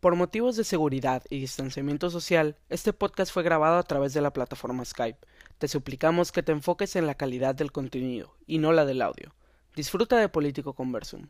Por 0.00 0.14
motivos 0.14 0.54
de 0.54 0.62
seguridad 0.62 1.24
y 1.28 1.40
distanciamiento 1.40 2.08
social, 2.08 2.56
este 2.68 2.92
podcast 2.92 3.32
fue 3.32 3.42
grabado 3.42 3.78
a 3.78 3.82
través 3.82 4.14
de 4.14 4.20
la 4.20 4.32
plataforma 4.32 4.84
Skype. 4.84 5.18
Te 5.58 5.66
suplicamos 5.66 6.30
que 6.30 6.44
te 6.44 6.52
enfoques 6.52 6.94
en 6.94 7.08
la 7.08 7.16
calidad 7.16 7.56
del 7.56 7.72
contenido 7.72 8.36
y 8.46 8.58
no 8.58 8.72
la 8.72 8.84
del 8.84 9.02
audio. 9.02 9.34
Disfruta 9.74 10.16
de 10.16 10.28
Político 10.28 10.72
Conversum. 10.72 11.26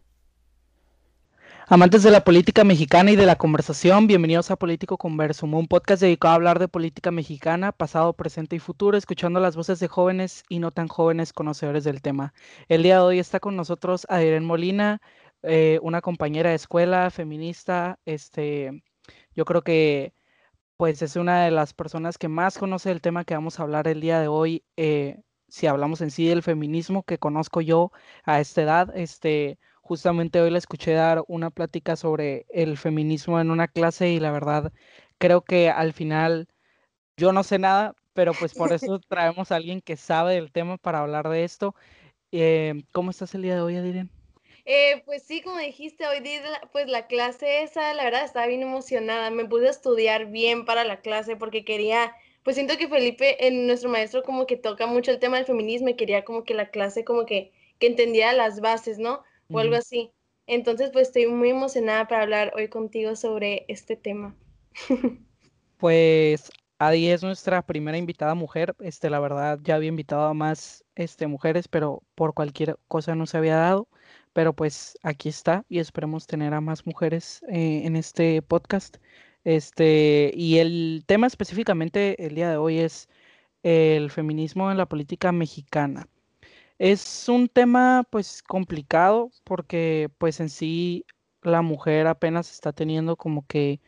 Amantes 1.70 2.02
de 2.02 2.10
la 2.10 2.24
política 2.24 2.64
mexicana 2.64 3.10
y 3.10 3.16
de 3.16 3.26
la 3.26 3.36
conversación, 3.36 4.06
bienvenidos 4.06 4.51
a 4.51 4.56
Político 4.56 4.96
Conversum, 4.96 5.54
un 5.54 5.69
podcast 5.69 6.00
dedicado 6.00 6.32
a 6.32 6.37
hablar 6.37 6.58
de 6.58 6.69
política 6.69 7.10
mexicana, 7.10 7.72
pasado, 7.72 8.14
presente 8.14 8.56
y 8.56 8.58
futuro, 8.58 8.96
escuchando 8.96 9.38
las 9.38 9.54
voces 9.54 9.78
de 9.78 9.88
jóvenes 9.88 10.44
y 10.48 10.60
no 10.60 10.71
tan 10.71 10.88
jóvenes 10.88 11.35
conocedores 11.35 11.85
del 11.85 12.00
tema. 12.00 12.32
El 12.69 12.82
día 12.82 12.96
de 12.96 13.03
hoy 13.03 13.19
está 13.19 13.38
con 13.38 13.54
nosotros 13.54 14.06
Adrián 14.08 14.46
Molina, 14.46 15.03
eh, 15.42 15.78
una 15.82 16.00
compañera 16.00 16.50
de 16.50 16.56
escuela 16.56 17.10
feminista, 17.10 17.98
este, 18.05 18.82
yo 19.34 19.45
creo 19.45 19.62
que 19.62 20.15
pues 20.77 21.02
es 21.02 21.16
una 21.16 21.45
de 21.45 21.51
las 21.51 21.74
personas 21.74 22.19
que 22.19 22.29
más 22.29 22.59
conoce 22.59 22.91
el 22.92 23.01
tema 23.01 23.24
que 23.24 23.34
vamos 23.34 23.59
a 23.59 23.65
hablar 23.65 23.88
el 23.88 24.01
día 24.01 24.20
de 24.20 24.29
hoy, 24.29 24.65
eh, 24.77 25.20
si 25.48 25.66
hablamos 25.66 26.01
en 26.01 26.10
sí 26.10 26.29
del 26.29 26.43
feminismo 26.43 27.02
que 27.05 27.19
conozco 27.19 27.60
yo 27.60 27.91
a 28.24 28.41
esta 28.41 28.62
edad, 28.62 28.96
este, 28.96 29.59
justamente 29.82 30.41
hoy 30.41 30.51
le 30.51 30.59
escuché 30.59 30.93
dar 30.93 31.24
una 31.29 31.51
plática 31.51 31.96
sobre 31.96 32.46
el 32.51 32.77
feminismo 32.79 33.41
en 33.41 33.51
una 33.51 33.68
clase 33.68 34.10
y 34.10 34.20
la 34.20 34.30
verdad 34.30 34.73
creo 35.18 35.43
que 35.43 35.70
al 35.70 35.93
final 35.93 36.48
yo 37.16 37.32
no 37.32 37.43
sé 37.43 37.59
nada, 37.59 37.95
pero 38.15 38.32
pues 38.34 38.55
por 38.55 38.73
eso 38.73 39.01
traemos 39.01 39.52
a 39.52 39.57
alguien 39.57 39.80
que 39.80 39.96
sabe 39.96 40.34
del 40.34 40.52
tema 40.52 40.79
para 40.79 41.01
hablar 41.01 41.29
de 41.29 41.45
esto. 41.45 41.74
Eh, 42.32 42.84
¿Cómo 42.93 43.10
estás 43.10 43.34
el 43.34 43.43
día 43.43 43.55
de 43.57 43.62
hoy, 43.62 43.77
Adrián? 43.77 44.18
Eh, 44.71 45.03
pues 45.07 45.23
sí, 45.23 45.41
como 45.41 45.57
dijiste, 45.57 46.07
hoy 46.07 46.21
día 46.21 46.43
pues 46.73 46.91
la 46.91 47.07
clase 47.07 47.63
esa, 47.63 47.95
la 47.95 48.05
verdad 48.05 48.23
estaba 48.23 48.47
bien 48.47 48.61
emocionada. 48.61 49.31
Me 49.31 49.47
pude 49.47 49.71
estudiar 49.71 50.27
bien 50.27 50.67
para 50.67 50.85
la 50.85 51.01
clase 51.01 51.37
porque 51.37 51.65
quería, 51.65 52.13
pues 52.43 52.57
siento 52.57 52.77
que 52.77 52.87
Felipe, 52.87 53.47
en 53.47 53.66
nuestro 53.66 53.88
maestro, 53.88 54.23
como 54.23 54.47
que 54.47 54.59
toca 54.59 54.87
mucho 54.87 55.10
el 55.10 55.21
tema 55.21 55.38
del 55.38 55.47
feminismo 55.47 55.88
y 55.88 55.97
quería 55.97 56.23
como 56.23 56.45
que 56.45 56.52
la 56.52 56.69
clase 56.69 57.02
como 57.02 57.25
que, 57.25 57.51
que 57.79 57.87
entendiera 57.87 58.35
las 58.35 58.60
bases, 58.60 58.99
¿no? 58.99 59.23
O 59.51 59.59
algo 59.59 59.75
así. 59.75 60.13
Entonces, 60.47 60.91
pues 60.93 61.09
estoy 61.09 61.29
muy 61.29 61.49
emocionada 61.49 62.07
para 62.07 62.25
hablar 62.25 62.53
hoy 62.55 62.69
contigo 62.69 63.16
sobre 63.16 63.65
este 63.69 63.97
tema. 63.97 64.36
Pues 65.78 66.50
Adi 66.80 67.08
es 67.08 67.22
nuestra 67.22 67.62
primera 67.62 67.97
invitada 67.97 68.34
mujer. 68.34 68.75
Este, 68.80 69.08
la 69.10 69.20
verdad, 69.20 69.60
ya 69.62 69.77
había 69.77 69.88
invitado 69.88 70.22
a 70.22 70.34
más 70.34 70.84
este, 70.97 71.28
mujeres, 71.28 71.69
pero 71.69 72.03
por 72.16 72.34
cualquier 72.34 72.77
cosa 72.88 73.14
no 73.14 73.27
se 73.27 73.38
había 73.38 73.55
dado 73.55 73.88
pero 74.39 74.53
pues 74.53 74.97
aquí 75.03 75.31
está 75.31 75.64
y 75.69 75.81
esperemos 75.81 76.28
tener 76.28 76.55
a 76.55 76.61
más 76.61 76.86
mujeres 76.86 77.42
eh, 77.48 77.83
en 77.84 77.97
este 77.97 78.41
podcast. 78.41 78.98
Este, 79.42 80.31
y 80.33 80.58
el 80.58 81.03
tema 81.06 81.27
específicamente 81.27 82.25
el 82.25 82.36
día 82.36 82.48
de 82.48 82.56
hoy 82.56 82.78
es 82.78 83.09
el 83.64 84.12
feminismo 84.12 84.70
en 84.70 84.78
la 84.78 84.86
política 84.86 85.33
mexicana. 85.33 86.06
Es 86.78 87.28
un 87.28 87.48
tema 87.48 88.05
pues 88.11 88.44
complicado 88.44 89.33
porque 89.42 90.09
pues 90.19 90.39
en 90.39 90.50
sí 90.50 91.05
la 91.42 91.62
mujer 91.62 92.06
apenas 92.06 92.53
está 92.53 92.72
teniendo 92.72 93.16
como 93.16 93.44
que 93.44 93.81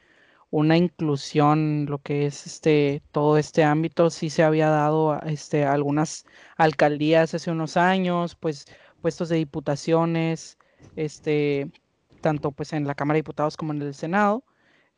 una 0.51 0.77
inclusión 0.77 1.87
lo 1.89 1.99
que 2.01 2.27
es 2.27 2.47
este 2.47 3.03
todo 3.13 3.39
este 3.39 3.63
ámbito 3.63 4.11
sí 4.11 4.31
se 4.31 4.43
había 4.43 4.69
dado 4.69 5.13
a 5.13 5.19
este 5.27 5.65
algunas 5.65 6.25
alcaldías 6.57 7.35
hace 7.35 7.53
unos 7.53 7.77
años 7.77 8.35
pues 8.35 8.67
puestos 9.01 9.29
de 9.29 9.37
diputaciones, 9.37 10.59
este, 10.97 11.71
tanto 12.21 12.53
pues 12.53 12.73
en 12.73 12.87
la 12.87 12.95
Cámara 12.95 13.17
de 13.17 13.23
Diputados 13.23 13.57
como 13.57 13.73
en 13.73 13.83
el 13.83 13.95
Senado, 13.95 14.45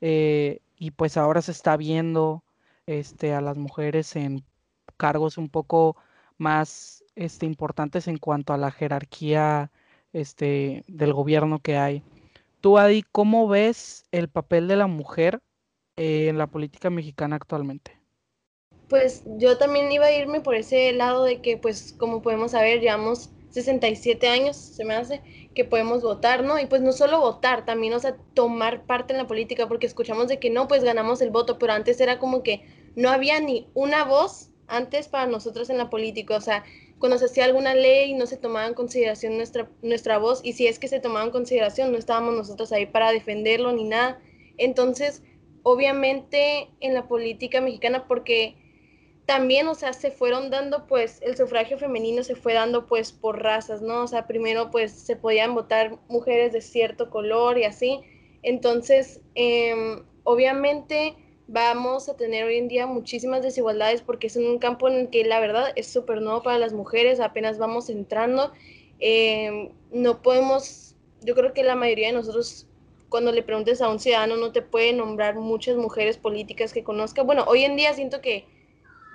eh, 0.00 0.61
y 0.77 0.91
pues 0.91 1.17
ahora 1.17 1.42
se 1.42 1.53
está 1.53 1.77
viendo 1.77 2.42
este, 2.86 3.33
a 3.34 3.41
las 3.41 3.56
mujeres 3.56 4.17
en 4.17 4.45
cargos 4.97 5.39
un 5.39 5.48
poco 5.48 5.97
más 6.39 7.05
este, 7.14 7.46
importantes 7.46 8.08
en 8.08 8.18
cuanto 8.18 8.52
a 8.52 8.58
la 8.58 8.70
jerarquía 8.70 9.70
este, 10.12 10.85
del 10.89 11.12
gobierno 11.12 11.61
que 11.61 11.77
hay. 11.77 12.02
Tú, 12.61 12.79
Adi, 12.79 13.02
¿cómo 13.02 13.48
ves 13.48 14.05
el 14.12 14.29
papel 14.29 14.68
de 14.68 14.77
la 14.77 14.86
mujer 14.86 15.41
eh, 15.96 16.29
en 16.29 16.39
la 16.39 16.46
política 16.46 16.91
mexicana 16.91 17.36
actualmente? 17.36 17.98
Pues 18.89 19.24
yo 19.39 19.57
también 19.57 19.91
iba 19.91 20.07
a 20.07 20.12
irme 20.12 20.41
por 20.41 20.55
ese 20.55 20.92
lado 20.92 21.24
de 21.24 21.41
que, 21.41 21.57
pues 21.57 21.95
como 21.98 22.23
podemos 22.23 22.51
saber, 22.51 22.80
llevamos 22.80 23.30
67 23.52 24.29
años, 24.29 24.57
se 24.57 24.85
me 24.85 24.95
hace, 24.95 25.20
que 25.55 25.64
podemos 25.64 26.02
votar, 26.02 26.42
¿no? 26.42 26.58
Y 26.58 26.67
pues 26.67 26.83
no 26.83 26.92
solo 26.92 27.20
votar, 27.20 27.64
también, 27.64 27.92
o 27.95 28.01
sea, 28.01 28.17
tomar 28.35 28.85
parte 28.86 29.13
en 29.13 29.18
la 29.18 29.27
política, 29.27 29.68
porque 29.68 29.86
escuchamos 29.86 30.29
de 30.29 30.39
que 30.39 30.51
no, 30.51 30.67
pues 30.68 30.83
ganamos 30.83 31.23
el 31.23 31.30
voto, 31.30 31.58
pero 31.58 31.73
antes 31.73 32.01
era 32.01 32.18
como 32.18 32.42
que 32.42 32.64
no 32.96 33.11
había 33.11 33.41
ni 33.41 33.68
una 33.74 34.05
voz 34.05 34.51
antes 34.67 35.08
para 35.08 35.27
nosotros 35.27 35.68
en 35.70 35.79
la 35.79 35.91
política, 35.91 36.36
o 36.36 36.41
sea, 36.41 36.64
cuando 36.98 37.18
se 37.18 37.27
hacía 37.27 37.45
alguna 37.45 37.74
ley 37.74 38.14
no 38.14 38.27
se 38.27 38.36
tomaba 38.36 38.67
en 38.67 38.74
consideración 38.74 39.36
nuestra, 39.36 39.68
nuestra 39.83 40.18
voz, 40.18 40.41
y 40.42 40.55
si 40.55 40.67
es 40.67 40.79
que 40.79 40.89
se 40.89 41.01
tomaba 41.01 41.24
en 41.24 41.33
consideración, 41.33 41.92
no 41.92 41.98
estábamos 41.98 42.35
nosotros 42.35 42.73
ahí 42.73 42.86
para 42.86 43.12
defenderlo 43.12 43.73
ni 43.73 43.85
nada. 43.85 44.20
Entonces, 44.57 45.23
obviamente 45.62 46.68
en 46.80 46.95
la 46.95 47.08
política 47.08 47.61
mexicana, 47.61 48.07
porque 48.07 48.57
también, 49.27 49.68
o 49.68 49.74
sea, 49.74 49.92
se 49.92 50.10
fueron 50.10 50.50
dando, 50.50 50.86
pues, 50.86 51.20
el 51.22 51.36
sufragio 51.36 51.78
femenino 51.78 52.22
se 52.22 52.34
fue 52.34 52.55
dando, 52.55 52.86
pues, 52.86 53.12
por 53.12 53.42
razas, 53.42 53.80
¿no? 53.80 54.02
O 54.02 54.06
sea, 54.06 54.27
primero, 54.27 54.70
pues, 54.70 54.92
se 54.92 55.16
podían 55.16 55.55
votar 55.55 55.98
mujeres 56.08 56.52
de 56.52 56.60
cierto 56.60 57.08
color 57.10 57.58
y 57.58 57.64
así. 57.64 58.00
Entonces, 58.42 59.20
em, 59.34 60.02
obviamente 60.24 61.14
vamos 61.46 62.08
a 62.08 62.16
tener 62.16 62.44
hoy 62.44 62.56
en 62.56 62.68
día 62.68 62.86
muchísimas 62.86 63.42
desigualdades 63.42 64.00
porque 64.02 64.27
es 64.28 64.36
un 64.36 64.58
campo 64.58 64.88
en 64.88 64.94
el 64.94 65.11
que 65.11 65.24
la 65.24 65.38
verdad 65.40 65.72
es 65.77 65.86
súper 65.86 66.22
nuevo 66.22 66.42
para 66.42 66.58
las 66.58 66.72
mujeres, 66.72 67.20
apenas 67.20 67.58
vamos 67.58 67.90
entrando. 67.90 68.52
Em, 69.00 69.70
no 69.92 70.22
podemos, 70.22 70.96
yo 71.22 71.34
creo 71.34 71.52
que 71.52 71.62
la 71.62 71.77
mayoría 71.77 72.08
de 72.08 72.14
nosotros 72.14 72.66
cuando 73.08 73.30
le 73.30 73.42
preguntes 73.42 73.82
a 73.82 73.90
un 73.90 74.00
ciudadano 74.00 74.36
no 74.36 74.52
te 74.52 74.62
puede 74.62 74.92
nombrar 74.94 75.36
muchas 75.36 75.77
mujeres 75.77 76.16
políticas 76.16 76.72
que 76.72 76.82
conozca. 76.82 77.22
Bueno, 77.22 77.44
hoy 77.46 77.64
en 77.64 77.77
día 77.77 77.92
siento 77.92 78.20
que 78.22 78.46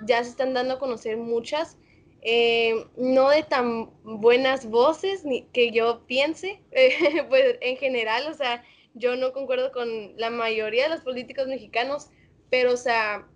ya 0.06 0.22
se 0.22 0.30
están 0.30 0.54
dando 0.54 0.74
a 0.74 0.78
conocer 0.78 1.16
muchas, 1.16 1.76
eh, 2.22 2.86
no 2.96 3.30
de 3.30 3.42
tan 3.42 3.90
buenas 4.02 4.68
voces 4.68 5.24
ni 5.24 5.44
que 5.46 5.70
yo 5.70 6.04
piense, 6.06 6.62
pues 7.28 7.56
en 7.60 7.76
general, 7.76 8.26
o 8.26 8.34
sea, 8.34 8.64
yo 8.94 9.16
no 9.16 9.32
concuerdo 9.32 9.72
con 9.72 10.16
la 10.16 10.30
mayoría 10.30 10.84
de 10.84 10.90
los 10.90 11.00
políticos 11.02 11.46
mexicanos, 11.46 12.10
pero 12.50 12.72
o 12.72 12.76
sea, 12.76 13.28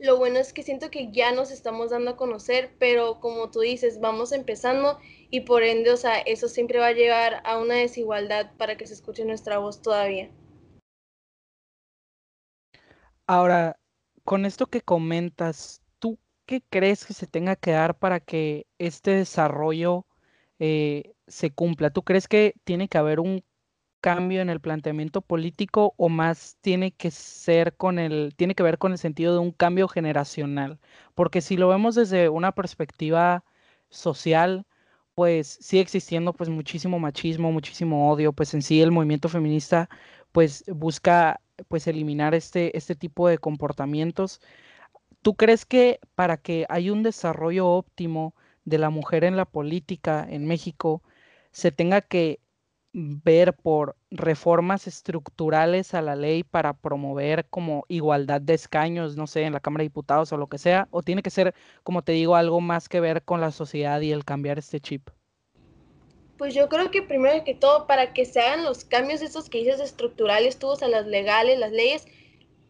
lo 0.00 0.16
bueno 0.16 0.38
es 0.38 0.52
que 0.52 0.62
siento 0.62 0.90
que 0.90 1.12
ya 1.12 1.30
nos 1.32 1.50
estamos 1.50 1.90
dando 1.90 2.12
a 2.12 2.16
conocer, 2.16 2.74
pero 2.78 3.20
como 3.20 3.50
tú 3.50 3.60
dices, 3.60 4.00
vamos 4.00 4.32
empezando 4.32 4.98
y 5.30 5.40
por 5.40 5.62
ende, 5.62 5.92
o 5.92 5.96
sea, 5.96 6.18
eso 6.20 6.48
siempre 6.48 6.78
va 6.78 6.88
a 6.88 6.92
llevar 6.92 7.42
a 7.44 7.58
una 7.58 7.74
desigualdad 7.74 8.52
para 8.56 8.76
que 8.76 8.86
se 8.86 8.94
escuche 8.94 9.24
nuestra 9.24 9.58
voz 9.58 9.82
todavía. 9.82 10.30
Ahora, 13.26 13.78
con 14.24 14.46
esto 14.46 14.66
que 14.66 14.80
comentas, 14.80 15.79
¿tú 15.79 15.79
qué 16.50 16.64
crees 16.68 17.06
que 17.06 17.14
se 17.14 17.28
tenga 17.28 17.54
que 17.56 17.70
dar 17.72 17.96
para 17.98 18.18
que 18.20 18.66
este 18.78 19.12
desarrollo 19.12 20.06
eh, 20.58 21.14
se 21.28 21.52
cumpla? 21.52 21.90
¿Tú 21.90 22.02
crees 22.02 22.26
que 22.28 22.54
tiene 22.64 22.88
que 22.88 22.98
haber 22.98 23.20
un 23.20 23.44
cambio 24.00 24.42
en 24.42 24.50
el 24.50 24.60
planteamiento 24.60 25.22
político 25.22 25.94
o 25.96 26.08
más 26.08 26.58
tiene 26.60 26.92
que 26.92 27.12
ser 27.12 27.76
con 27.76 28.00
el, 28.00 28.34
tiene 28.36 28.56
que 28.56 28.64
ver 28.64 28.78
con 28.78 28.92
el 28.92 28.98
sentido 28.98 29.34
de 29.34 29.38
un 29.40 29.52
cambio 29.52 29.86
generacional? 29.88 30.80
Porque 31.14 31.40
si 31.40 31.56
lo 31.56 31.68
vemos 31.68 31.94
desde 31.94 32.28
una 32.28 32.52
perspectiva 32.52 33.44
social, 33.88 34.66
pues 35.14 35.46
sigue 35.60 35.82
existiendo 35.82 36.32
pues 36.32 36.50
muchísimo 36.50 36.98
machismo, 36.98 37.52
muchísimo 37.52 38.10
odio, 38.10 38.32
pues 38.32 38.54
en 38.54 38.62
sí 38.62 38.82
el 38.82 38.90
movimiento 38.92 39.28
feminista 39.28 39.88
pues 40.32 40.64
busca 40.68 41.40
pues 41.68 41.86
eliminar 41.86 42.34
este, 42.34 42.76
este 42.76 42.96
tipo 42.96 43.28
de 43.28 43.38
comportamientos. 43.38 44.40
¿Tú 45.22 45.34
crees 45.34 45.66
que 45.66 46.00
para 46.14 46.38
que 46.38 46.66
haya 46.68 46.92
un 46.92 47.02
desarrollo 47.02 47.68
óptimo 47.68 48.34
de 48.64 48.78
la 48.78 48.90
mujer 48.90 49.24
en 49.24 49.36
la 49.36 49.44
política 49.44 50.26
en 50.28 50.46
México, 50.46 51.02
se 51.50 51.72
tenga 51.72 52.00
que 52.00 52.40
ver 52.92 53.54
por 53.54 53.96
reformas 54.10 54.86
estructurales 54.86 55.94
a 55.94 56.02
la 56.02 56.16
ley 56.16 56.42
para 56.42 56.72
promover 56.72 57.46
como 57.48 57.84
igualdad 57.88 58.40
de 58.40 58.54
escaños, 58.54 59.16
no 59.16 59.26
sé, 59.26 59.42
en 59.42 59.52
la 59.52 59.60
Cámara 59.60 59.82
de 59.82 59.90
Diputados 59.90 60.32
o 60.32 60.36
lo 60.36 60.48
que 60.48 60.58
sea, 60.58 60.88
o 60.90 61.02
tiene 61.02 61.22
que 61.22 61.30
ser, 61.30 61.54
como 61.84 62.02
te 62.02 62.12
digo, 62.12 62.34
algo 62.34 62.60
más 62.60 62.88
que 62.88 63.00
ver 63.00 63.22
con 63.22 63.40
la 63.40 63.52
sociedad 63.52 64.00
y 64.00 64.12
el 64.12 64.24
cambiar 64.24 64.58
este 64.58 64.80
chip? 64.80 65.08
Pues 66.36 66.54
yo 66.54 66.68
creo 66.68 66.90
que 66.90 67.02
primero 67.02 67.44
que 67.44 67.54
todo, 67.54 67.86
para 67.86 68.12
que 68.12 68.24
se 68.24 68.40
hagan 68.40 68.64
los 68.64 68.84
cambios 68.84 69.22
esos 69.22 69.50
que 69.50 69.58
dices 69.58 69.78
estructurales, 69.80 70.58
todos 70.58 70.82
a 70.82 70.88
las 70.88 71.06
legales, 71.06 71.58
las 71.58 71.70
leyes, 71.70 72.06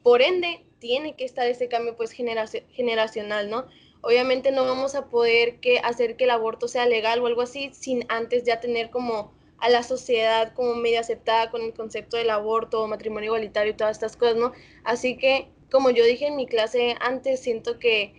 por 0.03 0.21
ende, 0.21 0.67
tiene 0.81 1.15
que 1.15 1.25
estar 1.25 1.47
ese 1.47 1.69
cambio 1.69 1.97
pues 1.97 2.11
generacional, 2.11 3.49
¿no? 3.49 3.67
Obviamente 4.03 4.51
no 4.51 4.65
vamos 4.65 4.95
a 4.95 5.07
poder 5.07 5.61
que 5.61 5.79
hacer 5.79 6.17
que 6.17 6.25
el 6.25 6.31
aborto 6.31 6.67
sea 6.69 6.87
legal 6.87 7.21
o 7.21 7.27
algo 7.27 7.43
así 7.43 7.71
sin 7.73 8.05
antes 8.09 8.45
ya 8.45 8.59
tener 8.59 8.91
como 8.91 9.33
a 9.59 9.69
la 9.69 9.83
sociedad 9.83 10.55
como 10.55 10.75
medio 10.75 11.01
aceptada 11.01 11.51
con 11.51 11.61
el 11.61 11.75
concepto 11.75 12.17
del 12.17 12.31
aborto, 12.31 12.87
matrimonio 12.89 13.27
igualitario 13.27 13.73
y 13.73 13.77
todas 13.77 13.97
estas 13.97 14.17
cosas, 14.17 14.37
¿no? 14.37 14.53
Así 14.85 15.19
que, 15.19 15.49
como 15.71 15.91
yo 15.91 16.05
dije 16.05 16.27
en 16.27 16.37
mi 16.37 16.47
clase 16.47 16.97
antes, 17.01 17.41
siento 17.41 17.79
que 17.79 18.15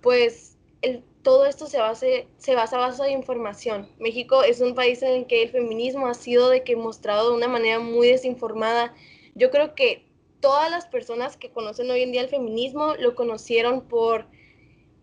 pues 0.00 0.56
el, 0.82 1.02
todo 1.22 1.46
esto 1.46 1.66
se, 1.66 1.78
base, 1.78 2.28
se 2.36 2.54
basa 2.54 2.78
base 2.78 3.02
de 3.02 3.10
información. 3.10 3.88
México 3.98 4.44
es 4.44 4.60
un 4.60 4.74
país 4.74 5.02
en 5.02 5.12
el 5.12 5.26
que 5.26 5.42
el 5.42 5.48
feminismo 5.48 6.06
ha 6.06 6.14
sido 6.14 6.48
de 6.48 6.62
que 6.62 6.76
mostrado 6.76 7.30
de 7.30 7.36
una 7.36 7.48
manera 7.48 7.80
muy 7.80 8.06
desinformada. 8.06 8.94
Yo 9.34 9.50
creo 9.50 9.74
que 9.74 10.06
todas 10.44 10.70
las 10.70 10.84
personas 10.84 11.38
que 11.38 11.48
conocen 11.48 11.90
hoy 11.90 12.02
en 12.02 12.12
día 12.12 12.20
el 12.20 12.28
feminismo 12.28 12.96
lo 12.96 13.14
conocieron 13.14 13.80
por 13.80 14.26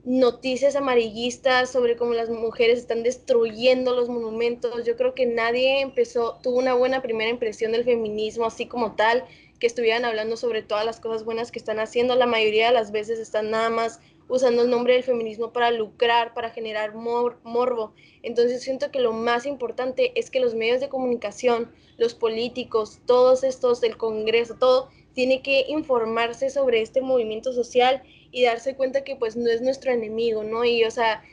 noticias 0.04 0.76
amarillistas 0.76 1.72
sobre 1.72 1.98
cómo 1.98 2.14
las 2.14 2.30
mujeres 2.30 2.78
están 2.78 3.02
destruyendo 3.02 3.96
los 3.96 4.08
monumentos. 4.08 4.86
Yo 4.86 4.96
creo 4.96 5.16
que 5.16 5.26
nadie 5.26 5.82
empezó, 5.82 6.38
tuvo 6.44 6.60
una 6.60 6.76
buena 6.76 7.02
primera 7.02 7.32
impresión 7.32 7.72
del 7.72 7.86
feminismo 7.86 8.46
así 8.46 8.68
como 8.68 8.96
tal, 8.96 9.26
que 9.60 9.66
estuvieran 9.66 10.06
hablando 10.06 10.38
sobre 10.38 10.62
todas 10.62 10.86
las 10.86 11.00
cosas 11.00 11.26
buenas 11.26 11.52
que 11.52 11.58
están 11.58 11.80
haciendo. 11.80 12.14
La 12.14 12.28
mayoría 12.28 12.68
de 12.68 12.74
las 12.74 12.92
veces 12.92 13.18
están 13.18 13.50
nada 13.50 13.72
más 13.72 14.00
usando 14.28 14.62
el 14.62 14.70
nombre 14.70 14.94
del 14.94 15.04
feminismo 15.04 15.52
para 15.52 15.72
lucrar, 15.72 16.36
para 16.36 16.52
generar 16.52 16.94
morbo. 16.94 17.96
Entonces 18.22 18.62
siento 18.62 18.92
que 18.92 19.00
lo 19.00 19.12
más 19.12 19.48
importante 19.48 20.12
es 20.20 20.30
que 20.30 20.40
los 20.40 20.54
medios 20.54 20.82
de 20.82 20.90
comunicación, 20.90 21.72
los 21.98 22.14
políticos, 22.14 23.00
todos 23.08 23.44
estos 23.44 23.82
del 23.82 23.98
Congreso, 23.98 24.56
todo, 24.60 24.90
tiene 25.14 25.42
que 25.42 25.66
informarse 25.68 26.50
sobre 26.50 26.82
este 26.82 27.02
movimiento 27.02 27.54
social 27.54 28.02
y 28.32 28.44
darse 28.44 28.76
cuenta 28.76 29.04
que 29.04 29.16
pues 29.16 29.36
no 29.36 29.50
es 29.50 29.62
nuestro 29.62 29.92
enemigo, 29.92 30.44
¿no? 30.44 30.64
Y 30.64 30.84
o 30.84 30.92
sea, 30.92 31.24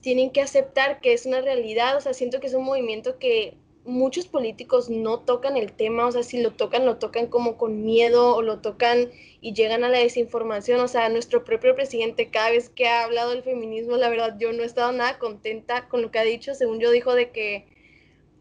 tienen 0.00 0.30
que 0.30 0.42
aceptar 0.42 1.00
que 1.00 1.12
es 1.12 1.26
una 1.26 1.40
realidad, 1.40 1.96
o 1.96 2.00
sea, 2.00 2.14
siento 2.14 2.40
que 2.40 2.46
es 2.46 2.54
un 2.54 2.64
movimiento 2.64 3.18
que 3.18 3.56
muchos 3.84 4.26
políticos 4.26 4.88
no 4.88 5.20
tocan 5.20 5.56
el 5.56 5.72
tema, 5.72 6.06
o 6.06 6.12
sea, 6.12 6.22
si 6.22 6.40
lo 6.40 6.52
tocan, 6.52 6.86
lo 6.86 6.96
tocan 6.96 7.26
como 7.26 7.58
con 7.58 7.84
miedo 7.84 8.34
o 8.34 8.42
lo 8.42 8.60
tocan 8.60 9.10
y 9.40 9.52
llegan 9.52 9.84
a 9.84 9.90
la 9.90 9.98
desinformación, 9.98 10.80
o 10.80 10.88
sea, 10.88 11.08
nuestro 11.10 11.44
propio 11.44 11.74
presidente 11.74 12.30
cada 12.30 12.50
vez 12.50 12.70
que 12.70 12.86
ha 12.86 13.04
hablado 13.04 13.30
del 13.30 13.42
feminismo, 13.42 13.96
la 13.96 14.08
verdad 14.08 14.36
yo 14.38 14.52
no 14.52 14.62
he 14.62 14.66
estado 14.66 14.92
nada 14.92 15.18
contenta 15.18 15.88
con 15.88 16.00
lo 16.00 16.10
que 16.10 16.18
ha 16.18 16.24
dicho, 16.24 16.54
según 16.54 16.80
yo 16.80 16.90
dijo 16.90 17.14
de 17.14 17.30
que, 17.30 17.66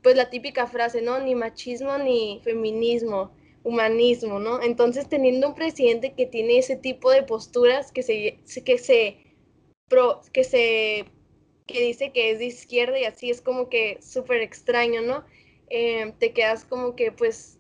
pues 0.02 0.16
la 0.16 0.30
típica 0.30 0.68
frase, 0.68 1.02
¿no? 1.02 1.20
Ni 1.20 1.36
machismo 1.36 1.98
ni 1.98 2.42
feminismo 2.44 3.32
humanismo, 3.64 4.40
¿no? 4.40 4.62
Entonces, 4.62 5.08
teniendo 5.08 5.50
un 5.50 5.56
presidente 5.56 6.14
que 6.14 6.26
tiene 6.26 6.58
ese 6.58 6.76
tipo 6.76 7.12
de 7.12 7.24
posturas, 7.24 7.92
que 7.92 8.04
se, 8.04 8.40
que 8.64 8.78
se, 8.78 9.18
que 10.32 10.44
se, 10.44 11.06
que 11.66 11.82
dice 11.82 12.12
que 12.12 12.32
es 12.32 12.40
de 12.40 12.46
izquierda 12.46 13.00
y 13.00 13.06
así 13.06 13.30
es 13.30 13.42
como 13.42 13.70
que 13.70 14.00
súper 14.02 14.42
extraño, 14.42 15.02
¿no? 15.02 15.24
Eh, 15.70 16.14
te 16.20 16.34
quedas 16.34 16.66
como 16.66 16.96
que, 16.96 17.12
pues, 17.12 17.58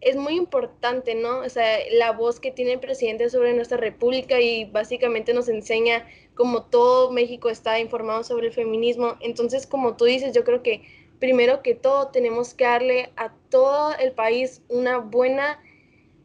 es 0.00 0.16
muy 0.16 0.36
importante, 0.36 1.14
¿no? 1.14 1.40
O 1.40 1.48
sea, 1.48 1.78
la 1.92 2.12
voz 2.12 2.40
que 2.40 2.50
tiene 2.50 2.72
el 2.72 2.80
presidente 2.80 3.28
sobre 3.28 3.52
nuestra 3.52 3.76
república 3.76 4.40
y 4.40 4.64
básicamente 4.64 5.34
nos 5.34 5.48
enseña 5.48 6.06
como 6.34 6.62
todo 6.64 7.10
México 7.10 7.50
está 7.50 7.78
informado 7.80 8.24
sobre 8.24 8.46
el 8.46 8.54
feminismo. 8.54 9.16
Entonces, 9.20 9.66
como 9.66 9.96
tú 9.96 10.06
dices, 10.06 10.32
yo 10.32 10.44
creo 10.44 10.62
que 10.62 10.82
primero 11.20 11.62
que 11.62 11.74
todo 11.74 12.08
tenemos 12.08 12.54
que 12.54 12.64
darle 12.64 13.12
a 13.16 13.32
todo 13.50 13.94
el 13.98 14.12
país 14.12 14.62
una 14.68 14.98
buena 14.98 15.62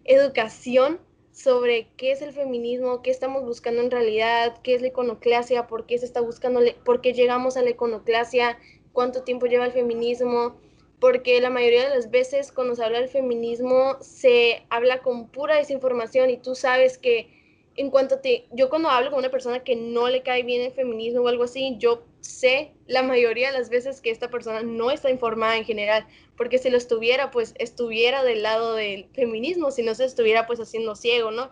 educación 0.06 1.00
sobre 1.32 1.90
qué 1.98 2.12
es 2.12 2.22
el 2.22 2.32
feminismo, 2.32 3.02
qué 3.02 3.12
estamos 3.12 3.44
buscando 3.44 3.82
en 3.82 3.92
realidad, 3.92 4.58
qué 4.64 4.74
es 4.74 4.82
la 4.82 4.88
iconoclasia, 4.88 5.68
por 5.68 5.86
qué 5.86 5.98
se 5.98 6.06
está 6.06 6.22
buscando, 6.22 6.62
por 6.86 7.02
qué 7.02 7.14
llegamos 7.14 7.58
a 7.58 7.62
la 7.62 7.72
iconoclasia, 7.72 8.58
cuánto 8.94 9.24
tiempo 9.24 9.46
lleva 9.46 9.66
el 9.66 9.74
feminismo, 9.74 10.56
porque 11.02 11.42
la 11.42 11.50
mayoría 11.50 11.90
de 11.90 11.96
las 11.96 12.10
veces 12.10 12.54
cuando 12.54 12.74
se 12.74 12.84
habla 12.86 13.02
del 13.02 13.10
feminismo 13.10 13.98
se 14.00 14.66
habla 14.70 15.00
con 15.02 15.28
pura 15.28 15.58
desinformación 15.58 16.30
y 16.30 16.38
tú 16.38 16.56
sabes 16.56 16.98
que 16.98 17.45
en 17.78 17.90
cuanto 17.90 18.20
te, 18.20 18.48
yo 18.52 18.70
cuando 18.70 18.90
hablo 18.90 19.10
con 19.10 19.20
una 19.20 19.30
persona 19.30 19.64
que 19.64 19.76
no 19.76 20.08
le 20.08 20.24
cae 20.24 20.44
bien 20.44 20.62
el 20.62 20.72
feminismo 20.72 21.22
o 21.22 21.28
algo 21.28 21.44
así, 21.44 21.76
yo 21.78 22.04
sé 22.22 22.72
la 22.88 23.04
mayoría 23.04 23.52
de 23.52 23.58
las 23.58 23.70
veces 23.70 24.02
que 24.02 24.12
esta 24.12 24.30
persona 24.30 24.64
no 24.64 24.92
está 24.92 25.10
informada 25.10 25.58
en 25.58 25.66
general, 25.66 26.08
porque 26.38 26.58
si 26.58 26.70
lo 26.70 26.78
estuviera, 26.78 27.32
pues 27.32 27.54
estuviera 27.58 28.24
del 28.24 28.44
lado 28.44 28.76
del 28.76 29.10
feminismo, 29.14 29.72
si 29.72 29.84
no 29.84 29.94
se 29.94 30.06
estuviera 30.06 30.48
pues 30.48 30.60
haciendo 30.60 30.96
ciego, 30.96 31.32
¿no? 31.32 31.52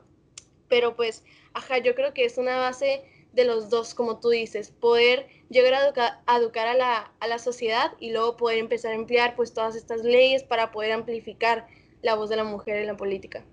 Pero 0.69 0.95
pues, 0.95 1.23
ajá, 1.53 1.79
yo 1.79 1.93
creo 1.93 2.13
que 2.13 2.23
es 2.23 2.37
una 2.37 2.57
base 2.57 3.03
de 3.33 3.43
los 3.43 3.69
dos, 3.69 3.93
como 3.93 4.19
tú 4.19 4.29
dices, 4.29 4.71
poder 4.71 5.27
llegar 5.49 5.73
a 5.73 6.37
educar, 6.37 6.67
a, 6.67 6.73
la, 6.73 7.13
a 7.19 7.27
la 7.27 7.39
sociedad 7.39 7.91
y 7.99 8.11
luego 8.11 8.37
poder 8.37 8.59
empezar 8.59 8.91
a 8.91 8.95
emplear 8.95 9.35
pues 9.35 9.53
todas 9.53 9.75
estas 9.75 10.03
leyes 10.03 10.43
para 10.43 10.71
poder 10.71 10.93
amplificar 10.93 11.67
la 12.01 12.15
voz 12.15 12.29
de 12.29 12.37
la 12.37 12.43
mujer 12.43 12.77
en 12.77 12.87
la 12.87 12.97
política. 12.97 13.43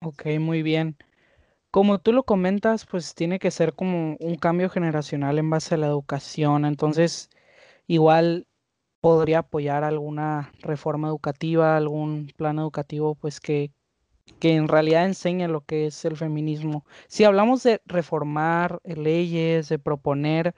Ok, 0.00 0.26
muy 0.40 0.62
bien. 0.62 0.96
Como 1.72 2.00
tú 2.00 2.12
lo 2.12 2.24
comentas, 2.24 2.86
pues 2.86 3.14
tiene 3.14 3.38
que 3.38 3.50
ser 3.52 3.74
como 3.74 4.16
un 4.20 4.36
cambio 4.36 4.70
generacional 4.70 5.38
en 5.38 5.50
base 5.50 5.76
a 5.76 5.78
la 5.78 5.88
educación. 5.88 6.64
Entonces, 6.66 7.30
igual 7.88 8.48
podría 9.00 9.40
apoyar 9.40 9.84
alguna 9.84 10.52
reforma 10.60 11.08
educativa, 11.08 11.76
algún 11.76 12.32
plan 12.36 12.58
educativo, 12.58 13.14
pues 13.16 13.40
que, 13.40 13.72
que 14.40 14.54
en 14.56 14.68
realidad 14.68 15.06
enseñe 15.06 15.48
lo 15.48 15.62
que 15.62 15.86
es 15.86 16.04
el 16.06 16.16
feminismo. 16.16 16.86
Si 17.08 17.24
hablamos 17.24 17.62
de 17.64 17.82
reformar 17.86 18.80
leyes, 18.84 19.68
de 19.68 19.78
proponer, 19.78 20.54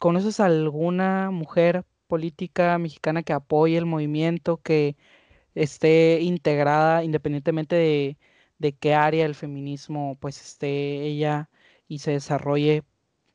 ¿conoces 0.00 0.40
alguna 0.40 1.30
mujer 1.30 1.84
política 2.08 2.78
mexicana 2.78 3.22
que 3.22 3.32
apoye 3.34 3.78
el 3.78 3.86
movimiento, 3.86 4.58
que 4.58 4.96
esté 5.54 6.20
integrada 6.22 7.04
independientemente 7.04 7.76
de 7.76 8.18
de 8.58 8.72
qué 8.72 8.94
área 8.94 9.24
del 9.24 9.34
feminismo 9.34 10.16
pues 10.20 10.40
esté 10.40 11.02
ella 11.02 11.48
y 11.88 12.00
se 12.00 12.12
desarrolle. 12.12 12.84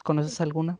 ¿Conoces 0.03 0.41
alguna? 0.41 0.79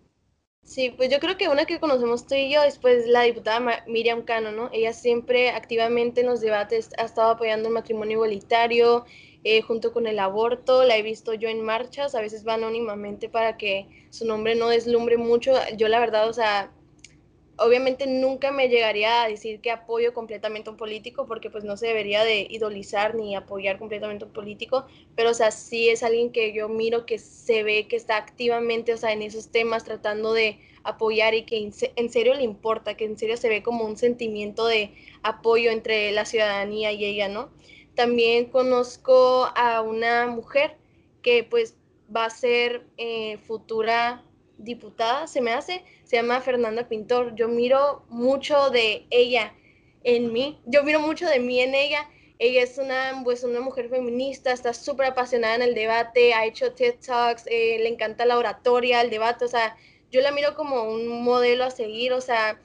Sí, 0.64 0.92
pues 0.92 1.10
yo 1.10 1.20
creo 1.20 1.38
que 1.38 1.50
una 1.50 1.66
que 1.66 1.80
conocemos 1.80 2.26
tú 2.26 2.36
y 2.36 2.52
yo 2.52 2.64
es 2.64 2.78
pues 2.80 3.06
la 3.08 3.24
diputada 3.24 3.84
Miriam 3.88 4.24
Cano, 4.24 4.52
¿no? 4.52 4.70
Ella 4.72 4.94
siempre 4.94 5.50
activamente 5.50 6.22
en 6.22 6.28
los 6.28 6.42
debates 6.42 6.90
ha 6.98 7.04
estado 7.04 7.32
apoyando 7.32 7.68
el 7.68 7.74
matrimonio 7.74 8.14
igualitario, 8.16 9.06
eh, 9.44 9.62
junto 9.62 9.92
con 9.92 10.08
el 10.08 10.20
aborto, 10.20 10.84
la 10.86 10.98
he 10.98 11.02
visto 11.04 11.34
yo 11.34 11.50
en 11.50 11.62
marchas, 11.64 12.16
a 12.16 12.22
veces 12.22 12.48
va 12.48 12.54
anónimamente 12.54 13.28
para 13.30 13.58
que 13.58 14.08
su 14.10 14.26
nombre 14.26 14.56
no 14.56 14.70
deslumbre 14.70 15.18
mucho. 15.18 15.54
Yo 15.78 15.90
la 15.90 16.00
verdad, 16.00 16.30
o 16.30 16.34
sea, 16.34 16.72
obviamente 17.58 18.08
nunca 18.08 18.52
me 18.52 18.70
llegaría 18.70 19.24
a 19.24 19.28
decir 19.28 19.62
que 19.62 19.72
apoyo 19.72 20.14
completamente 20.14 20.70
a 20.70 20.72
un 20.72 20.78
político 20.78 21.26
porque 21.28 21.50
pues 21.50 21.64
no 21.64 21.78
se 21.78 21.88
debería 21.88 22.24
de 22.24 22.48
idolizar 22.50 23.16
ni 23.16 23.36
apoyar 23.36 23.78
completamente 23.78 24.26
a 24.26 24.28
un 24.28 24.34
político, 24.34 24.86
pero 25.16 25.32
o 25.32 25.34
sea, 25.34 25.52
sí 25.52 25.90
es 25.90 26.04
alguien 26.04 26.32
que 26.32 26.54
yo 26.54 26.70
miro 26.70 27.06
que 27.06 27.20
se 27.20 27.64
ve 27.64 27.88
que 27.88 27.96
está 27.96 28.18
activamente, 28.18 28.94
o 28.94 28.98
sea, 28.98 29.14
en 29.14 29.22
esos 29.22 29.50
temas 29.50 29.84
tratando 29.84 30.34
de 30.34 30.60
apoyar 30.84 31.34
y 31.34 31.44
que 31.44 31.72
en 31.96 32.10
serio 32.10 32.34
le 32.34 32.44
importa, 32.44 32.96
que 32.96 33.06
en 33.06 33.18
serio 33.18 33.38
se 33.38 33.50
ve 33.50 33.64
como 33.64 33.86
un 33.86 33.98
sentimiento 33.98 34.66
de 34.66 34.94
apoyo 35.22 35.72
entre 35.72 36.12
la 36.12 36.26
ciudadanía 36.26 36.92
y 36.92 37.06
ella, 37.06 37.30
¿no? 37.30 37.52
También 37.96 38.46
conozco 38.46 39.50
a 39.56 39.82
una 39.82 40.28
mujer 40.28 40.78
que 41.22 41.44
pues 41.44 41.78
va 42.14 42.26
a 42.26 42.30
ser 42.30 42.86
eh, 42.98 43.38
futura 43.38 44.24
diputada, 44.64 45.28
se 45.28 45.42
me 45.42 45.52
hace, 45.54 45.84
se 46.04 46.16
llama 46.16 46.42
Fernanda 46.42 46.88
Pintor. 46.88 47.36
Yo 47.36 47.48
miro 47.48 48.04
mucho 48.10 48.70
de 48.70 49.06
ella 49.10 49.54
en 50.04 50.34
mí, 50.34 50.60
yo 50.66 50.84
miro 50.84 51.00
mucho 51.00 51.28
de 51.28 51.40
mí 51.40 51.60
en 51.60 51.76
ella. 51.76 52.10
Ella 52.40 52.64
es 52.64 52.78
una, 52.78 53.22
pues, 53.24 53.44
una 53.44 53.62
mujer 53.62 53.90
feminista, 53.90 54.52
está 54.52 54.74
súper 54.74 55.08
apasionada 55.08 55.56
en 55.56 55.62
el 55.62 55.76
debate, 55.76 56.34
ha 56.34 56.46
hecho 56.46 56.74
TED 56.74 56.96
Talks, 57.06 57.46
eh, 57.48 57.78
le 57.80 57.88
encanta 57.88 58.26
la 58.26 58.38
oratoria, 58.38 59.02
el 59.02 59.10
debate, 59.10 59.46
o 59.46 59.48
sea, 59.48 59.78
yo 60.12 60.20
la 60.20 60.32
miro 60.32 60.56
como 60.56 60.84
un 60.84 61.24
modelo 61.24 61.64
a 61.64 61.72
seguir, 61.72 62.12
o 62.12 62.22
sea, 62.22 62.60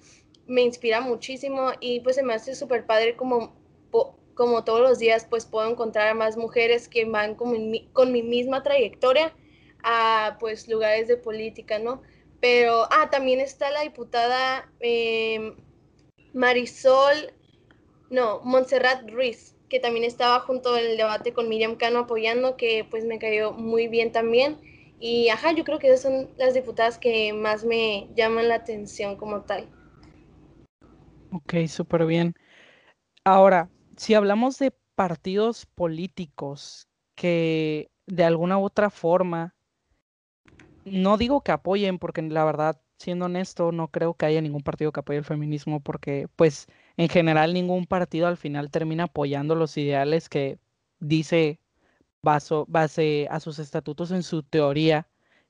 me 0.46 0.62
inspira 0.62 1.00
muchísimo 1.00 1.72
y 1.80 2.00
pues 2.00 2.16
se 2.16 2.22
me 2.22 2.34
hace 2.34 2.54
súper 2.54 2.86
padre 2.86 3.14
como, 3.14 3.54
como 4.34 4.64
todos 4.64 4.80
los 4.80 4.98
días 4.98 5.26
pues 5.28 5.44
puedo 5.46 5.70
encontrar 5.70 6.08
a 6.08 6.14
más 6.14 6.36
mujeres 6.36 6.88
que 6.88 7.04
van 7.04 7.34
con 7.34 8.12
mi 8.12 8.22
misma 8.22 8.62
trayectoria 8.62 9.32
a 9.82 10.36
pues 10.40 10.68
lugares 10.68 11.08
de 11.08 11.16
política, 11.16 11.78
¿no? 11.78 12.02
Pero, 12.40 12.86
ah, 12.90 13.10
también 13.10 13.40
está 13.40 13.70
la 13.70 13.82
diputada 13.82 14.70
em, 14.80 15.56
Marisol, 16.32 17.32
no, 18.10 18.40
Montserrat 18.44 19.10
Ruiz, 19.10 19.56
que 19.68 19.80
también 19.80 20.04
estaba 20.04 20.40
junto 20.40 20.76
el 20.76 20.96
debate 20.96 21.32
con 21.32 21.48
Miriam 21.48 21.76
Cano 21.76 22.00
apoyando, 22.00 22.56
que 22.56 22.86
pues 22.88 23.04
me 23.04 23.18
cayó 23.18 23.52
muy 23.52 23.88
bien 23.88 24.12
también. 24.12 24.58
Y 25.00 25.28
ajá, 25.28 25.52
yo 25.52 25.64
creo 25.64 25.78
que 25.78 25.88
esas 25.88 26.02
son 26.02 26.28
las 26.36 26.54
diputadas 26.54 26.98
que 26.98 27.32
más 27.32 27.64
me 27.64 28.08
llaman 28.14 28.48
la 28.48 28.56
atención 28.56 29.16
como 29.16 29.42
tal. 29.42 29.68
Ok, 31.32 31.66
súper 31.68 32.06
bien. 32.06 32.34
Ahora, 33.24 33.70
si 33.96 34.14
hablamos 34.14 34.58
de 34.58 34.72
partidos 34.94 35.66
políticos 35.66 36.88
que 37.14 37.90
de 38.06 38.24
alguna 38.24 38.58
u 38.58 38.64
otra 38.64 38.90
forma 38.90 39.54
no 40.92 41.16
digo 41.18 41.42
que 41.42 41.52
apoyen, 41.52 41.98
porque 41.98 42.22
la 42.22 42.44
verdad 42.44 42.80
siendo 42.98 43.26
honesto, 43.26 43.72
no 43.72 43.88
creo 43.88 44.14
que 44.14 44.26
haya 44.26 44.40
ningún 44.40 44.62
partido 44.62 44.92
que 44.92 45.00
apoye 45.00 45.18
el 45.18 45.24
feminismo 45.24 45.80
porque, 45.80 46.28
pues, 46.36 46.66
en 46.96 47.08
general 47.08 47.54
ningún 47.54 47.86
partido 47.86 48.26
al 48.26 48.36
final 48.36 48.70
termina 48.70 49.04
apoyando 49.04 49.54
los 49.54 49.76
ideales 49.76 50.28
que 50.28 50.58
dice 51.00 51.60
base 52.22 53.28
a 53.30 53.40
sus 53.40 53.58
estatutos 53.58 54.10
en 54.10 54.22
su 54.22 54.42
teoría 54.42 55.08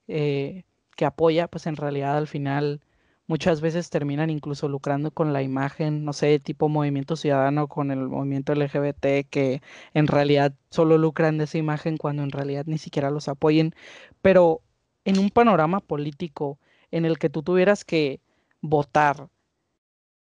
eh, 0.09 0.65
que 0.97 1.05
apoya, 1.07 1.49
pues 1.49 1.67
en 1.67 1.77
realidad 1.77 2.17
al 2.19 2.27
final 2.27 2.81
muchas 3.27 3.61
veces 3.61 3.91
terminan 3.91 4.31
incluso 4.31 4.69
lucrando 4.69 5.11
con 5.13 5.33
la 5.33 5.43
imagen, 5.43 6.05
no 6.05 6.13
sé, 6.13 6.39
tipo 6.41 6.69
movimiento 6.69 7.17
ciudadano 7.17 7.69
con 7.69 7.91
el 7.91 8.09
movimiento 8.09 8.53
LGBT, 8.55 9.29
que 9.31 9.63
en 9.95 10.07
realidad 10.09 10.55
solo 10.71 10.99
lucran 10.99 11.39
de 11.39 11.45
esa 11.45 11.59
imagen 11.59 11.97
cuando 11.99 12.23
en 12.23 12.31
realidad 12.31 12.65
ni 12.67 12.79
siquiera 12.79 13.11
los 13.11 13.29
apoyen. 13.29 13.75
Pero 14.23 14.63
en 15.09 15.19
un 15.19 15.31
panorama 15.31 15.81
político 15.81 16.59
en 16.91 17.07
el 17.07 17.19
que 17.19 17.31
tú 17.31 17.43
tuvieras 17.43 17.83
que 17.83 18.21
votar, 18.61 19.31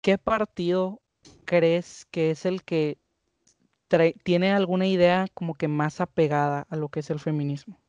¿qué 0.02 0.18
partido 0.18 1.02
crees 1.46 2.06
que 2.12 2.32
es 2.32 2.46
el 2.46 2.64
que 2.64 2.98
tiene 4.24 4.52
alguna 4.52 4.86
idea 4.86 5.28
como 5.34 5.54
que 5.54 5.70
más 5.70 6.02
apegada 6.02 6.68
a 6.70 6.76
lo 6.76 6.90
que 6.90 7.00
es 7.00 7.10
el 7.10 7.20
feminismo? 7.22 7.80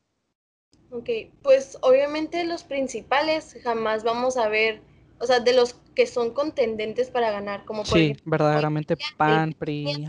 Ok, 0.92 1.10
pues 1.42 1.78
obviamente 1.80 2.44
los 2.44 2.62
principales 2.62 3.58
jamás 3.64 4.04
vamos 4.04 4.36
a 4.36 4.48
ver, 4.48 4.80
o 5.18 5.26
sea, 5.26 5.40
de 5.40 5.52
los 5.52 5.74
que 5.96 6.06
son 6.06 6.32
contendentes 6.32 7.10
para 7.10 7.32
ganar, 7.32 7.64
como 7.64 7.82
por 7.82 7.98
sí, 7.98 8.14
verdaderamente 8.24 8.96
PAN, 9.16 9.52
PRI. 9.54 10.06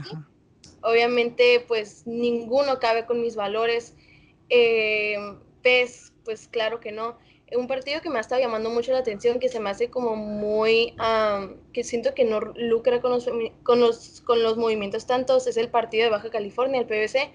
Obviamente, 0.82 1.66
pues 1.68 2.06
ninguno 2.06 2.78
cabe 2.78 3.08
con 3.08 3.22
mis 3.22 3.36
valores. 3.36 3.96
Eh, 4.50 5.16
PES, 5.64 6.14
pues 6.26 6.50
claro 6.50 6.82
que 6.82 6.92
no 6.92 7.18
un 7.54 7.68
partido 7.68 8.02
que 8.02 8.10
me 8.10 8.18
ha 8.18 8.22
estado 8.22 8.42
llamando 8.42 8.70
mucho 8.70 8.92
la 8.92 9.00
atención, 9.00 9.40
que 9.40 9.50
se 9.50 9.60
me 9.60 9.70
hace 9.70 9.90
como 9.90 10.16
muy, 10.16 10.96
que 11.74 11.84
siento 11.84 12.14
que 12.14 12.26
no 12.26 12.40
lucra 12.40 13.02
con 13.02 13.12
los, 13.12 13.30
con 13.64 13.80
los, 13.80 14.22
con 14.22 14.42
los 14.42 14.58
movimientos 14.58 15.06
tantos, 15.06 15.46
es 15.48 15.58
el 15.58 15.70
partido 15.70 16.06
de 16.06 16.10
Baja 16.10 16.30
California, 16.32 16.82
el 16.82 16.88
PBC. 16.88 17.32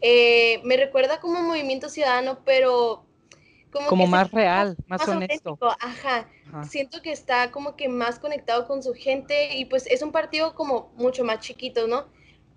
Eh, 0.00 0.60
me 0.64 0.76
recuerda 0.76 1.20
como 1.20 1.38
un 1.38 1.46
movimiento 1.46 1.88
ciudadano, 1.88 2.38
pero 2.44 3.04
como, 3.70 4.06
más 4.06 4.30
real, 4.32 4.76
más, 4.86 5.06
honesto. 5.06 5.58
Ajá. 5.78 6.28
Siento 6.68 7.00
que 7.00 7.12
está 7.12 7.50
como 7.50 7.76
que 7.76 7.88
más 7.88 8.18
conectado 8.18 8.66
con 8.66 8.82
su 8.82 8.92
gente 8.94 9.56
y 9.56 9.66
pues 9.66 9.86
es 9.86 10.02
un 10.02 10.12
partido 10.12 10.54
como 10.54 10.92
mucho 10.96 11.24
más 11.24 11.40
chiquito, 11.40 11.86
¿no? 11.86 12.06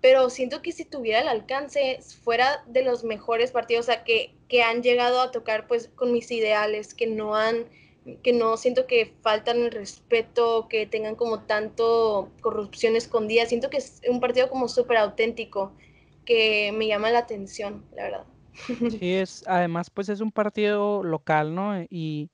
Pero 0.06 0.30
siento 0.30 0.62
que 0.62 0.70
si 0.70 0.84
tuviera 0.84 1.20
el 1.20 1.26
alcance, 1.26 1.98
fuera 2.22 2.62
de 2.68 2.84
los 2.84 3.02
mejores 3.02 3.50
partidos, 3.50 3.86
o 3.86 3.90
sea, 3.90 4.04
que, 4.04 4.36
que 4.48 4.62
han 4.62 4.84
llegado 4.84 5.20
a 5.20 5.32
tocar 5.32 5.66
pues 5.66 5.88
con 5.96 6.12
mis 6.12 6.30
ideales, 6.30 6.94
que 6.94 7.08
no 7.08 7.34
han, 7.34 7.64
que 8.22 8.32
no 8.32 8.56
siento 8.56 8.86
que 8.86 9.16
faltan 9.22 9.56
el 9.62 9.72
respeto, 9.72 10.68
que 10.68 10.86
tengan 10.86 11.16
como 11.16 11.40
tanto 11.40 12.30
corrupción 12.40 12.94
escondida, 12.94 13.46
siento 13.46 13.68
que 13.68 13.78
es 13.78 14.00
un 14.08 14.20
partido 14.20 14.48
como 14.48 14.68
súper 14.68 14.98
auténtico, 14.98 15.72
que 16.24 16.70
me 16.70 16.86
llama 16.86 17.10
la 17.10 17.18
atención, 17.18 17.84
la 17.96 18.04
verdad. 18.04 18.24
Sí, 18.88 19.12
es, 19.12 19.42
además 19.48 19.90
pues 19.90 20.08
es 20.08 20.20
un 20.20 20.30
partido 20.30 21.02
local, 21.02 21.52
¿no? 21.52 21.84
Y 21.90 22.30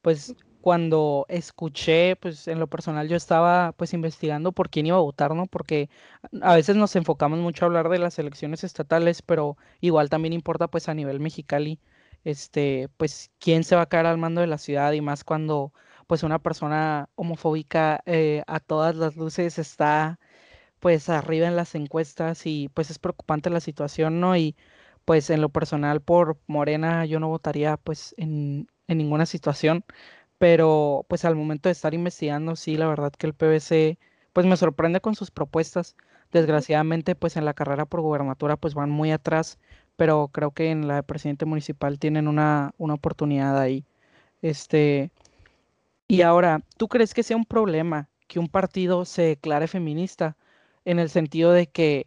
pues 0.00 0.32
cuando 0.66 1.26
escuché, 1.28 2.16
pues 2.16 2.48
en 2.48 2.58
lo 2.58 2.66
personal 2.66 3.08
yo 3.08 3.16
estaba 3.16 3.70
pues 3.70 3.94
investigando 3.94 4.50
por 4.50 4.68
quién 4.68 4.86
iba 4.86 4.96
a 4.96 5.00
votar, 5.00 5.32
¿no? 5.32 5.46
Porque 5.46 5.88
a 6.42 6.56
veces 6.56 6.74
nos 6.74 6.96
enfocamos 6.96 7.38
mucho 7.38 7.64
a 7.64 7.68
hablar 7.68 7.88
de 7.88 8.00
las 8.00 8.18
elecciones 8.18 8.64
estatales, 8.64 9.22
pero 9.22 9.56
igual 9.80 10.10
también 10.10 10.32
importa 10.32 10.66
pues 10.66 10.88
a 10.88 10.94
nivel 10.94 11.20
mexicali, 11.20 11.78
este, 12.24 12.88
pues 12.96 13.30
quién 13.38 13.62
se 13.62 13.76
va 13.76 13.82
a 13.82 13.86
quedar 13.88 14.06
al 14.06 14.18
mando 14.18 14.40
de 14.40 14.48
la 14.48 14.58
ciudad 14.58 14.90
y 14.90 15.00
más 15.00 15.22
cuando 15.22 15.72
pues 16.08 16.24
una 16.24 16.40
persona 16.40 17.10
homofóbica 17.14 18.02
eh, 18.04 18.42
a 18.48 18.58
todas 18.58 18.96
las 18.96 19.14
luces 19.14 19.60
está 19.60 20.18
pues 20.80 21.08
arriba 21.08 21.46
en 21.46 21.54
las 21.54 21.76
encuestas 21.76 22.44
y 22.46 22.70
pues 22.70 22.90
es 22.90 22.98
preocupante 22.98 23.50
la 23.50 23.60
situación, 23.60 24.18
¿no? 24.20 24.36
Y 24.36 24.56
pues 25.04 25.30
en 25.30 25.42
lo 25.42 25.50
personal 25.50 26.00
por 26.02 26.40
Morena 26.48 27.04
yo 27.06 27.20
no 27.20 27.28
votaría 27.28 27.76
pues 27.76 28.16
en 28.18 28.68
ninguna 28.88 29.26
situación 29.26 29.84
pero 30.38 31.06
pues 31.08 31.24
al 31.24 31.36
momento 31.36 31.68
de 31.68 31.72
estar 31.72 31.94
investigando, 31.94 32.56
sí, 32.56 32.76
la 32.76 32.88
verdad 32.88 33.12
que 33.12 33.26
el 33.26 33.34
PBC 33.34 33.98
pues 34.32 34.46
me 34.46 34.56
sorprende 34.56 35.00
con 35.00 35.14
sus 35.14 35.30
propuestas. 35.30 35.96
Desgraciadamente 36.32 37.14
pues 37.14 37.36
en 37.36 37.44
la 37.44 37.54
carrera 37.54 37.86
por 37.86 38.00
gubernatura 38.00 38.56
pues 38.56 38.74
van 38.74 38.90
muy 38.90 39.12
atrás, 39.12 39.58
pero 39.96 40.28
creo 40.28 40.50
que 40.52 40.70
en 40.70 40.88
la 40.88 40.96
de 40.96 41.02
presidente 41.02 41.46
municipal 41.46 41.98
tienen 41.98 42.28
una, 42.28 42.72
una 42.78 42.94
oportunidad 42.94 43.58
ahí. 43.58 43.84
Este, 44.42 45.10
y 46.08 46.22
ahora, 46.22 46.62
¿tú 46.76 46.88
crees 46.88 47.14
que 47.14 47.22
sea 47.22 47.36
un 47.36 47.46
problema 47.46 48.08
que 48.28 48.38
un 48.38 48.48
partido 48.48 49.04
se 49.04 49.22
declare 49.22 49.68
feminista 49.68 50.36
en 50.84 50.98
el 50.98 51.10
sentido 51.10 51.52
de 51.52 51.66
que 51.68 52.06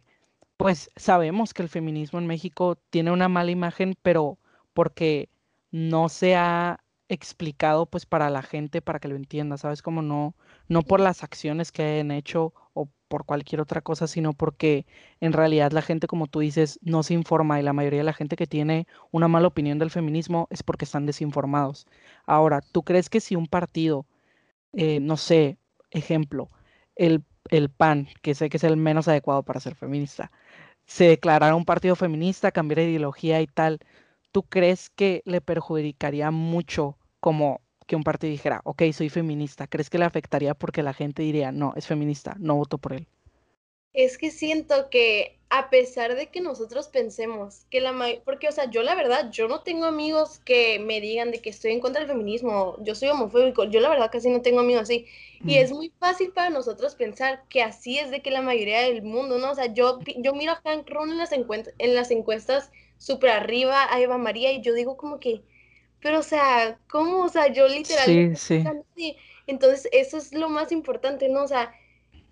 pues 0.56 0.90
sabemos 0.96 1.54
que 1.54 1.62
el 1.62 1.68
feminismo 1.70 2.18
en 2.18 2.26
México 2.26 2.76
tiene 2.90 3.10
una 3.10 3.28
mala 3.28 3.50
imagen, 3.50 3.96
pero 4.02 4.38
porque 4.74 5.30
no 5.70 6.08
se 6.10 6.36
ha 6.36 6.80
explicado 7.10 7.86
pues 7.86 8.06
para 8.06 8.30
la 8.30 8.42
gente 8.42 8.80
para 8.82 9.00
que 9.00 9.08
lo 9.08 9.16
entienda, 9.16 9.58
¿sabes? 9.58 9.82
Como 9.82 10.00
no, 10.02 10.34
no 10.68 10.82
por 10.82 11.00
las 11.00 11.24
acciones 11.24 11.72
que 11.72 11.82
hayan 11.82 12.12
hecho 12.12 12.54
o 12.72 12.88
por 13.08 13.24
cualquier 13.24 13.60
otra 13.60 13.80
cosa, 13.80 14.06
sino 14.06 14.32
porque 14.32 14.86
en 15.20 15.32
realidad 15.32 15.72
la 15.72 15.82
gente, 15.82 16.06
como 16.06 16.28
tú 16.28 16.40
dices, 16.40 16.78
no 16.82 17.02
se 17.02 17.14
informa 17.14 17.58
y 17.58 17.64
la 17.64 17.72
mayoría 17.72 18.00
de 18.00 18.04
la 18.04 18.12
gente 18.12 18.36
que 18.36 18.46
tiene 18.46 18.86
una 19.10 19.28
mala 19.28 19.48
opinión 19.48 19.78
del 19.80 19.90
feminismo 19.90 20.46
es 20.50 20.62
porque 20.62 20.84
están 20.84 21.06
desinformados. 21.06 21.86
Ahora, 22.26 22.60
¿tú 22.60 22.84
crees 22.84 23.10
que 23.10 23.20
si 23.20 23.34
un 23.36 23.48
partido, 23.48 24.06
eh, 24.72 25.00
no 25.00 25.16
sé, 25.16 25.58
ejemplo, 25.90 26.50
el, 26.96 27.24
el 27.50 27.70
PAN, 27.70 28.08
que 28.22 28.34
sé 28.34 28.48
que 28.50 28.58
es 28.58 28.64
el 28.64 28.76
menos 28.76 29.08
adecuado 29.08 29.42
para 29.42 29.60
ser 29.60 29.74
feminista, 29.74 30.30
se 30.86 31.04
declarara 31.06 31.56
un 31.56 31.64
partido 31.64 31.96
feminista, 31.96 32.52
cambiara 32.52 32.82
de 32.82 32.90
ideología 32.90 33.40
y 33.42 33.46
tal, 33.48 33.80
¿tú 34.32 34.44
crees 34.44 34.90
que 34.90 35.22
le 35.26 35.40
perjudicaría 35.40 36.30
mucho 36.30 36.98
como 37.20 37.60
que 37.86 37.96
un 37.96 38.02
partido 38.02 38.30
dijera, 38.30 38.60
ok, 38.64 38.82
soy 38.92 39.08
feminista, 39.08 39.66
¿crees 39.66 39.90
que 39.90 39.98
le 39.98 40.04
afectaría 40.04 40.54
porque 40.54 40.82
la 40.82 40.94
gente 40.94 41.22
diría, 41.22 41.52
no, 41.52 41.72
es 41.76 41.86
feminista, 41.86 42.36
no 42.38 42.56
voto 42.56 42.78
por 42.78 42.92
él? 42.92 43.06
Es 43.92 44.16
que 44.18 44.30
siento 44.30 44.88
que 44.90 45.40
a 45.48 45.68
pesar 45.68 46.14
de 46.14 46.28
que 46.28 46.40
nosotros 46.40 46.86
pensemos 46.86 47.66
que 47.70 47.80
la 47.80 47.92
porque 48.24 48.46
o 48.46 48.52
sea, 48.52 48.70
yo 48.70 48.84
la 48.84 48.94
verdad, 48.94 49.32
yo 49.32 49.48
no 49.48 49.62
tengo 49.62 49.86
amigos 49.86 50.38
que 50.38 50.78
me 50.78 51.00
digan 51.00 51.32
de 51.32 51.42
que 51.42 51.50
estoy 51.50 51.72
en 51.72 51.80
contra 51.80 52.00
del 52.00 52.08
feminismo, 52.08 52.76
yo 52.84 52.94
soy 52.94 53.08
homofóbico, 53.08 53.64
yo 53.64 53.80
la 53.80 53.88
verdad 53.88 54.10
casi 54.12 54.30
no 54.30 54.42
tengo 54.42 54.60
amigos 54.60 54.82
así. 54.82 55.06
Y 55.44 55.56
es 55.56 55.72
muy 55.72 55.92
fácil 55.98 56.30
para 56.32 56.50
nosotros 56.50 56.94
pensar 56.94 57.42
que 57.48 57.62
así 57.62 57.98
es 57.98 58.10
de 58.12 58.22
que 58.22 58.30
la 58.30 58.42
mayoría 58.42 58.82
del 58.82 59.02
mundo, 59.02 59.38
¿no? 59.38 59.50
O 59.50 59.54
sea, 59.54 59.72
yo, 59.72 59.98
yo 60.18 60.34
miro 60.34 60.52
a 60.52 60.60
Hank 60.62 60.88
Ron 60.88 61.10
en 61.10 61.18
las, 61.18 61.32
en 61.32 61.94
las 61.94 62.10
encuestas 62.12 62.70
súper 62.98 63.30
arriba, 63.30 63.92
a 63.92 64.00
Eva 64.00 64.18
María, 64.18 64.52
y 64.52 64.60
yo 64.60 64.74
digo 64.74 64.96
como 64.96 65.18
que, 65.18 65.42
pero, 66.00 66.20
o 66.20 66.22
sea, 66.22 66.78
¿cómo? 66.88 67.24
O 67.24 67.28
sea, 67.28 67.52
yo 67.52 67.68
literalmente... 67.68 68.36
Sí, 68.36 68.64
sí. 68.96 69.16
Entonces, 69.46 69.88
eso 69.92 70.16
es 70.16 70.32
lo 70.32 70.48
más 70.48 70.72
importante, 70.72 71.28
¿no? 71.28 71.44
O 71.44 71.48
sea, 71.48 71.72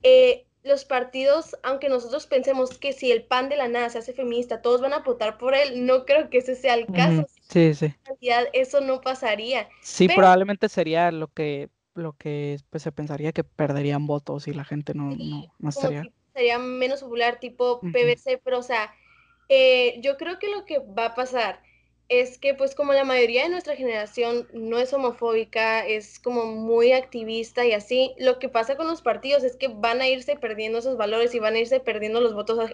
eh, 0.02 0.46
los 0.62 0.84
partidos, 0.84 1.56
aunque 1.62 1.88
nosotros 1.88 2.26
pensemos 2.26 2.78
que 2.78 2.92
si 2.92 3.10
el 3.10 3.24
PAN 3.24 3.48
de 3.48 3.56
la 3.56 3.68
nada 3.68 3.88
se 3.90 3.98
hace 3.98 4.12
feminista, 4.12 4.62
todos 4.62 4.80
van 4.80 4.92
a 4.92 5.00
votar 5.00 5.38
por 5.38 5.54
él, 5.54 5.86
no 5.86 6.04
creo 6.04 6.30
que 6.30 6.38
ese 6.38 6.54
sea 6.54 6.74
el 6.74 6.86
caso. 6.86 7.26
Sí, 7.48 7.74
sí. 7.74 7.86
En 7.86 7.94
realidad, 8.06 8.48
eso 8.52 8.80
no 8.80 9.00
pasaría. 9.00 9.68
Sí, 9.82 10.08
probablemente 10.08 10.68
sería 10.68 11.10
lo 11.10 11.28
que 11.28 11.70
lo 11.94 12.12
que 12.12 12.58
pues, 12.70 12.84
se 12.84 12.92
pensaría 12.92 13.32
que 13.32 13.42
perderían 13.42 14.06
votos 14.06 14.46
y 14.46 14.54
la 14.54 14.64
gente 14.64 14.94
no, 14.94 15.10
no, 15.58 15.68
estaría. 15.68 16.04
Sería 16.32 16.58
menos 16.60 17.00
popular, 17.02 17.40
tipo 17.40 17.80
PVC, 17.80 18.40
pero 18.44 18.60
o 18.60 18.62
sea, 18.62 18.94
eh, 19.48 19.98
yo 20.00 20.16
creo 20.16 20.38
que 20.38 20.48
lo 20.48 20.64
que 20.64 20.78
va 20.78 21.06
a 21.06 21.14
pasar 21.16 21.60
es 22.08 22.38
que 22.38 22.54
pues 22.54 22.74
como 22.74 22.94
la 22.94 23.04
mayoría 23.04 23.42
de 23.42 23.50
nuestra 23.50 23.76
generación 23.76 24.48
no 24.52 24.78
es 24.78 24.92
homofóbica, 24.92 25.86
es 25.86 26.18
como 26.18 26.46
muy 26.46 26.92
activista 26.92 27.66
y 27.66 27.72
así, 27.72 28.14
lo 28.18 28.38
que 28.38 28.48
pasa 28.48 28.76
con 28.76 28.86
los 28.86 29.02
partidos 29.02 29.44
es 29.44 29.56
que 29.56 29.68
van 29.68 30.00
a 30.00 30.08
irse 30.08 30.36
perdiendo 30.36 30.78
esos 30.78 30.96
valores 30.96 31.34
y 31.34 31.38
van 31.38 31.54
a 31.54 31.58
irse 31.58 31.80
perdiendo 31.80 32.20
los 32.20 32.34
votos 32.34 32.70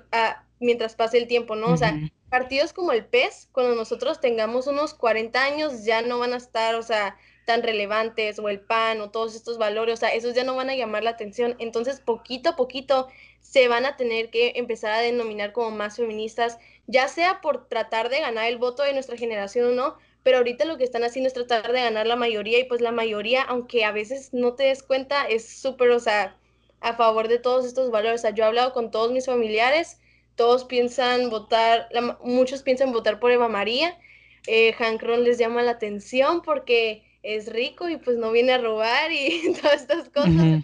mientras 0.61 0.95
pase 0.95 1.19
el 1.19 1.27
tiempo, 1.27 1.57
¿no? 1.57 1.73
O 1.73 1.77
sea, 1.77 1.99
partidos 2.31 2.73
como 2.73 2.93
el 2.93 3.05
PES, 3.05 3.49
cuando 3.51 3.75
nosotros 3.75 4.21
tengamos 4.21 4.69
unos 4.69 4.95
40 4.95 5.43
años, 5.43 5.85
ya 5.85 6.03
no 6.03 6.21
van 6.21 6.33
a 6.33 6.37
estar, 6.37 6.77
o 6.77 6.83
sea, 6.83 7.17
tan 7.45 7.63
relevantes, 7.63 8.39
o 8.39 8.49
el 8.49 8.61
PAN, 8.61 9.01
o 9.01 9.11
todos 9.11 9.35
estos 9.35 9.59
valores, 9.59 9.95
o 9.95 9.97
sea, 9.99 10.15
esos 10.15 10.35
ya 10.35 10.45
no 10.45 10.57
van 10.57 10.71
a 10.71 10.77
llamar 10.77 11.03
la 11.03 11.11
atención. 11.11 11.57
Entonces, 11.59 12.01
poquito 12.01 12.51
a 12.51 12.57
poquito 12.57 13.09
se 13.41 13.69
van 13.69 13.85
a 13.85 13.97
tener 13.97 14.31
que 14.31 14.55
empezar 14.57 14.93
a 14.93 15.01
denominar 15.01 15.53
como 15.53 15.71
más 15.71 15.97
feministas 15.97 16.59
ya 16.87 17.09
sea 17.09 17.41
por 17.41 17.69
tratar 17.69 18.09
de 18.09 18.21
ganar 18.21 18.47
el 18.47 18.59
voto 18.59 18.83
de 18.83 18.93
nuestra 18.93 19.17
generación 19.17 19.67
o 19.67 19.73
no, 19.73 19.97
pero 20.23 20.39
ahorita 20.39 20.65
lo 20.65 20.79
que 20.79 20.85
están 20.85 21.05
haciendo 21.05 21.29
es 21.29 21.35
tratar 21.35 21.73
de 21.73 21.83
ganar 21.83 22.07
la 22.07 22.17
mayoría 22.17 22.59
y 22.59 22.65
pues 22.65 22.81
la 22.81 22.93
mayoría, 22.93 23.43
aunque 23.43 23.85
a 23.85 23.93
veces 23.93 24.31
no 24.33 24.55
te 24.55 24.65
des 24.65 24.83
cuenta, 24.83 25.27
es 25.27 25.47
súper, 25.47 25.91
o 25.91 26.01
sea, 26.01 26.37
a 26.81 26.95
favor 26.95 27.29
de 27.29 27.39
todos 27.39 27.65
estos 27.67 27.91
valores. 27.91 28.21
O 28.21 28.23
sea, 28.23 28.31
yo 28.31 28.45
he 28.45 28.47
hablado 28.47 28.73
con 28.73 28.91
todos 28.91 29.13
mis 29.13 29.27
familiares, 29.27 29.99
todos 30.35 30.65
piensan 30.65 31.31
votar, 31.31 31.89
muchos 32.23 32.63
piensan 32.63 32.93
votar 32.93 33.21
por 33.21 33.33
Eva 33.33 33.49
María, 33.49 33.99
eh, 34.47 34.73
Hank 34.75 35.03
les 35.03 35.39
llama 35.39 35.63
la 35.63 35.73
atención 35.73 36.43
porque 36.43 37.03
es 37.23 37.51
rico 37.51 37.89
y 37.89 37.97
pues 37.97 38.19
no 38.19 38.33
viene 38.33 38.53
a 38.53 38.59
robar 38.59 39.11
y 39.13 39.53
todas 39.63 39.83
estas 39.83 40.09
cosas. 40.11 40.63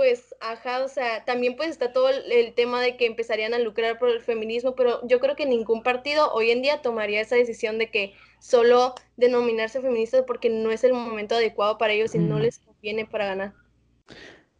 Pues, 0.00 0.34
ajá, 0.40 0.82
o 0.82 0.88
sea, 0.88 1.26
también 1.26 1.56
pues 1.56 1.68
está 1.68 1.92
todo 1.92 2.08
el, 2.08 2.54
tema 2.54 2.80
de 2.80 2.96
que 2.96 3.04
empezarían 3.04 3.52
a 3.52 3.58
lucrar 3.58 3.98
por 3.98 4.08
el 4.08 4.22
feminismo, 4.22 4.74
pero 4.74 5.06
yo 5.06 5.20
creo 5.20 5.36
que 5.36 5.44
ningún 5.44 5.82
partido 5.82 6.32
hoy 6.32 6.50
en 6.50 6.62
día 6.62 6.80
tomaría 6.80 7.20
esa 7.20 7.36
decisión 7.36 7.76
de 7.76 7.90
que 7.90 8.14
solo 8.38 8.94
denominarse 9.18 9.82
feministas 9.82 10.24
porque 10.26 10.48
no 10.48 10.70
es 10.70 10.84
el 10.84 10.94
momento 10.94 11.34
adecuado 11.34 11.76
para 11.76 11.92
ellos 11.92 12.14
y 12.14 12.18
no 12.18 12.38
les 12.38 12.60
conviene 12.60 13.04
para 13.04 13.26
ganar. 13.26 13.52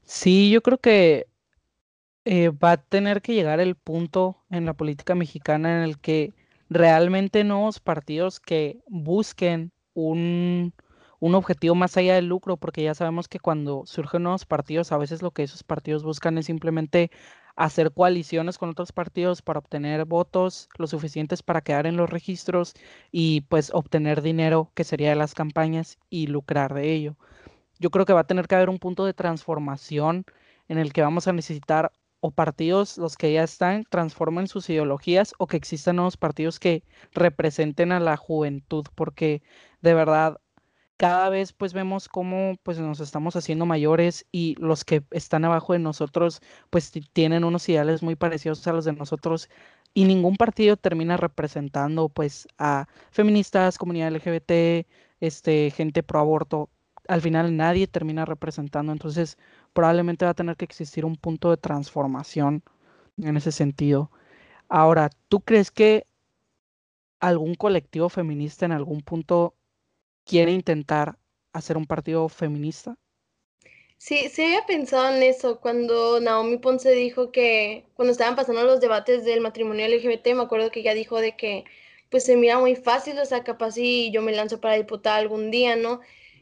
Sí, 0.03 0.51
yo 0.51 0.61
creo 0.61 0.77
que 0.77 1.27
eh, 2.27 2.51
va 2.51 2.73
a 2.73 2.83
tener 2.83 3.23
que 3.23 3.33
llegar 3.33 3.61
el 3.61 3.77
punto 3.77 4.45
en 4.51 4.67
la 4.67 4.75
política 4.75 5.15
mexicana 5.15 5.79
en 5.79 5.85
el 5.85 5.99
que 5.99 6.35
realmente 6.69 7.45
nuevos 7.45 7.81
partidos 7.81 8.41
que 8.41 8.81
busquen 8.89 9.73
un, 9.95 10.75
un 11.21 11.35
objetivo 11.35 11.75
más 11.75 11.97
allá 11.97 12.15
del 12.15 12.27
lucro, 12.27 12.57
porque 12.57 12.83
ya 12.83 12.95
sabemos 12.95 13.29
que 13.29 13.39
cuando 13.39 13.85
surgen 13.87 14.25
nuevos 14.25 14.47
partidos, 14.47 14.91
a 14.91 14.99
veces 14.99 15.23
lo 15.23 15.31
que 15.31 15.43
esos 15.45 15.63
partidos 15.63 16.03
buscan 16.03 16.39
es 16.39 16.47
simplemente 16.47 17.11
hacer 17.57 17.93
coaliciones 17.93 18.57
con 18.59 18.71
otros 18.71 18.93
partidos 18.93 19.43
para 19.43 19.59
obtener 19.59 20.07
votos 20.07 20.69
lo 20.79 20.87
suficientes 20.87 21.43
para 21.43 21.61
quedar 21.61 21.87
en 21.87 21.97
los 21.97 22.09
registros 22.09 22.75
y 23.13 23.43
pues 23.43 23.71
obtener 23.75 24.23
dinero 24.23 24.73
que 24.75 24.85
sería 24.85 25.11
de 25.11 25.17
las 25.17 25.35
campañas 25.35 25.99
y 26.09 26.27
lucrar 26.27 26.73
de 26.75 26.93
ello. 26.93 27.17
Yo 27.79 27.91
creo 27.91 28.07
que 28.07 28.15
va 28.15 28.21
a 28.21 28.27
tener 28.27 28.49
que 28.49 28.55
haber 28.55 28.71
un 28.71 28.79
punto 28.79 29.05
de 29.05 29.15
transformación 29.15 30.25
en 30.69 30.79
el 30.79 30.93
que 30.93 31.03
vamos 31.03 31.29
a 31.29 31.33
necesitar 31.33 31.93
o 32.21 32.31
partidos, 32.31 32.99
los 32.99 33.17
que 33.17 33.33
ya 33.33 33.43
están, 33.43 33.85
transformen 33.91 34.47
sus 34.47 34.69
ideologías 34.71 35.35
o 35.39 35.47
que 35.47 35.57
existan 35.57 35.97
nuevos 35.97 36.17
partidos 36.17 36.61
que 36.61 36.85
representen 37.13 37.93
a 37.93 38.01
la 38.01 38.17
juventud, 38.17 38.87
porque 38.95 39.43
de 39.81 39.95
verdad 39.95 40.39
cada 41.01 41.31
vez 41.31 41.55
pues 41.55 41.73
vemos 41.73 42.11
cómo 42.11 42.57
pues 42.63 42.79
nos 42.79 43.01
estamos 43.01 43.35
haciendo 43.35 43.65
mayores 43.65 44.27
y 44.33 44.55
los 44.59 44.85
que 44.85 45.03
están 45.13 45.47
abajo 45.47 45.73
de 45.73 45.79
nosotros 45.79 46.43
pues 46.69 46.93
tienen 47.15 47.45
unos 47.45 47.67
ideales 47.71 48.03
muy 48.03 48.17
parecidos 48.17 48.67
a 48.67 48.75
los 48.75 48.85
de 48.85 48.93
nosotros 48.93 49.49
y 49.95 50.05
ningún 50.05 50.37
partido 50.37 50.77
termina 50.77 51.17
representando 51.17 52.11
pues 52.11 52.49
a 52.59 52.87
feministas, 53.13 53.79
comunidad 53.79 54.15
LGBT, 54.15 54.87
este 55.21 55.71
gente 55.71 56.03
pro 56.03 56.21
aborto. 56.21 56.69
Al 57.09 57.23
final 57.23 57.57
nadie 57.57 57.87
termina 57.87 58.27
representando, 58.27 58.93
entonces 58.93 59.39
probablemente 59.73 60.27
va 60.27 60.33
a 60.33 60.35
tener 60.35 60.57
que 60.59 60.67
existir 60.67 61.07
un 61.07 61.17
punto 61.17 61.49
de 61.49 61.57
transformación 61.57 62.63
en 63.17 63.39
ese 63.39 63.53
sentido. 63.53 64.11
Ahora, 64.69 65.09
¿tú 65.29 65.41
crees 65.41 65.71
que 65.71 66.07
algún 67.21 67.55
colectivo 67.55 68.11
feminista 68.11 68.67
en 68.67 68.73
algún 68.73 69.01
punto 69.01 69.55
quiere 70.31 70.53
intentar 70.53 71.19
hacer 71.53 71.77
un 71.77 71.87
partido 71.87 72.29
feminista? 72.29 72.95
Sí, 73.99 74.29
sí 74.31 74.43
había 74.43 74.65
pensado 74.67 75.15
en 75.15 75.23
eso 75.23 75.61
cuando 75.61 76.21
Naomi 76.21 76.57
Ponce 76.59 76.91
dijo 76.93 77.31
que 77.33 77.85
cuando 77.95 78.13
estaban 78.13 78.35
pasando 78.37 78.63
los 78.65 78.81
debates 78.81 79.25
del 79.25 79.41
matrimonio 79.43 79.85
LGBT, 79.87 80.35
me 80.35 80.43
acuerdo 80.43 80.71
que 80.71 80.81
ella 80.81 80.95
dijo 80.95 81.21
de 81.21 81.37
que 81.37 81.65
pues 82.11 82.25
se 82.25 82.37
mira 82.37 82.59
muy 82.59 82.75
fácil, 82.77 83.19
o 83.19 83.25
sea, 83.27 83.45
capaz 83.45 83.73
si 83.73 84.11
yo 84.11 84.23
me 84.23 84.33
lanzo 84.33 84.61
para 84.61 84.75
diputada 84.77 85.17
algún 85.17 85.51
día, 85.51 85.77
¿no? 85.77 86.01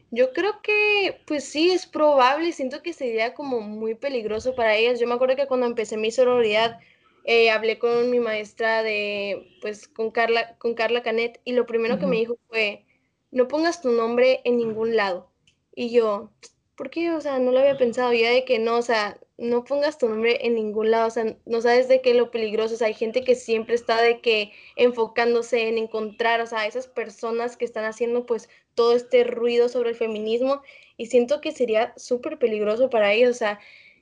Yo 0.09 0.31
creo 0.33 0.61
que 0.61 1.21
pues 1.27 1.43
sí, 1.45 1.71
es 1.71 1.85
probable, 1.85 2.51
siento 2.53 2.81
que 2.81 2.93
sería 2.93 3.33
como 3.33 3.59
muy 3.61 3.93
peligroso 3.95 4.55
para 4.55 4.75
ellas. 4.75 4.99
Yo 4.99 5.07
me 5.07 5.13
acuerdo 5.15 5.35
que 5.35 5.47
cuando 5.47 5.65
empecé 5.67 5.97
mi 5.97 6.11
sororidad, 6.11 6.79
eh, 7.25 7.51
hablé 7.51 7.77
con 7.77 8.09
mi 8.09 8.19
maestra 8.19 8.81
de, 8.83 9.57
pues, 9.61 9.87
con 9.87 10.09
Carla, 10.11 10.57
con 10.57 10.73
Carla 10.73 11.03
Canet, 11.03 11.39
y 11.43 11.51
lo 11.53 11.65
primero 11.65 11.99
que 11.99 12.07
me 12.07 12.15
dijo 12.17 12.37
fue, 12.47 12.85
no 13.31 13.47
pongas 13.47 13.81
tu 13.81 13.91
nombre 13.91 14.41
en 14.43 14.57
ningún 14.57 14.95
lado. 14.95 15.29
Y 15.75 15.91
yo, 15.91 16.31
¿por 16.75 16.89
qué? 16.89 17.11
O 17.11 17.21
sea, 17.21 17.39
no 17.39 17.51
lo 17.51 17.59
había 17.59 17.77
pensado. 17.77 18.13
Ya 18.13 18.31
de 18.31 18.45
que 18.45 18.59
no, 18.59 18.77
o 18.77 18.81
sea, 18.81 19.19
no 19.39 19.63
pongas 19.63 19.97
tu 19.97 20.09
nombre 20.09 20.45
en 20.45 20.55
ningún 20.55 20.91
lado, 20.91 21.07
o 21.07 21.11
sea, 21.11 21.37
no 21.45 21.61
sabes 21.61 21.87
de 21.87 22.01
qué 22.01 22.13
lo 22.13 22.29
peligroso, 22.31 22.75
o 22.79 22.85
hay 22.85 22.93
gente 22.93 23.23
que 23.23 23.35
siempre 23.35 23.75
está 23.75 24.01
de 24.01 24.19
que 24.21 24.51
enfocándose 24.75 25.69
en 25.69 25.77
encontrar, 25.77 26.41
o 26.41 26.47
sea, 26.47 26.67
esas 26.67 26.87
personas 26.87 27.55
que 27.55 27.65
están 27.65 27.85
haciendo 27.85 28.25
pues 28.25 28.49
todo 28.75 28.95
este 28.95 29.23
ruido 29.23 29.69
sobre 29.69 29.91
el 29.91 29.95
feminismo. 29.95 30.61
Y 30.97 31.07
siento 31.07 31.41
que 31.41 31.51
sería 31.53 31.93
súper 31.97 32.39
peligroso 32.39 32.89
para 32.89 33.13
ellos, 33.13 33.31
o 33.31 33.39
sea, 33.39 33.59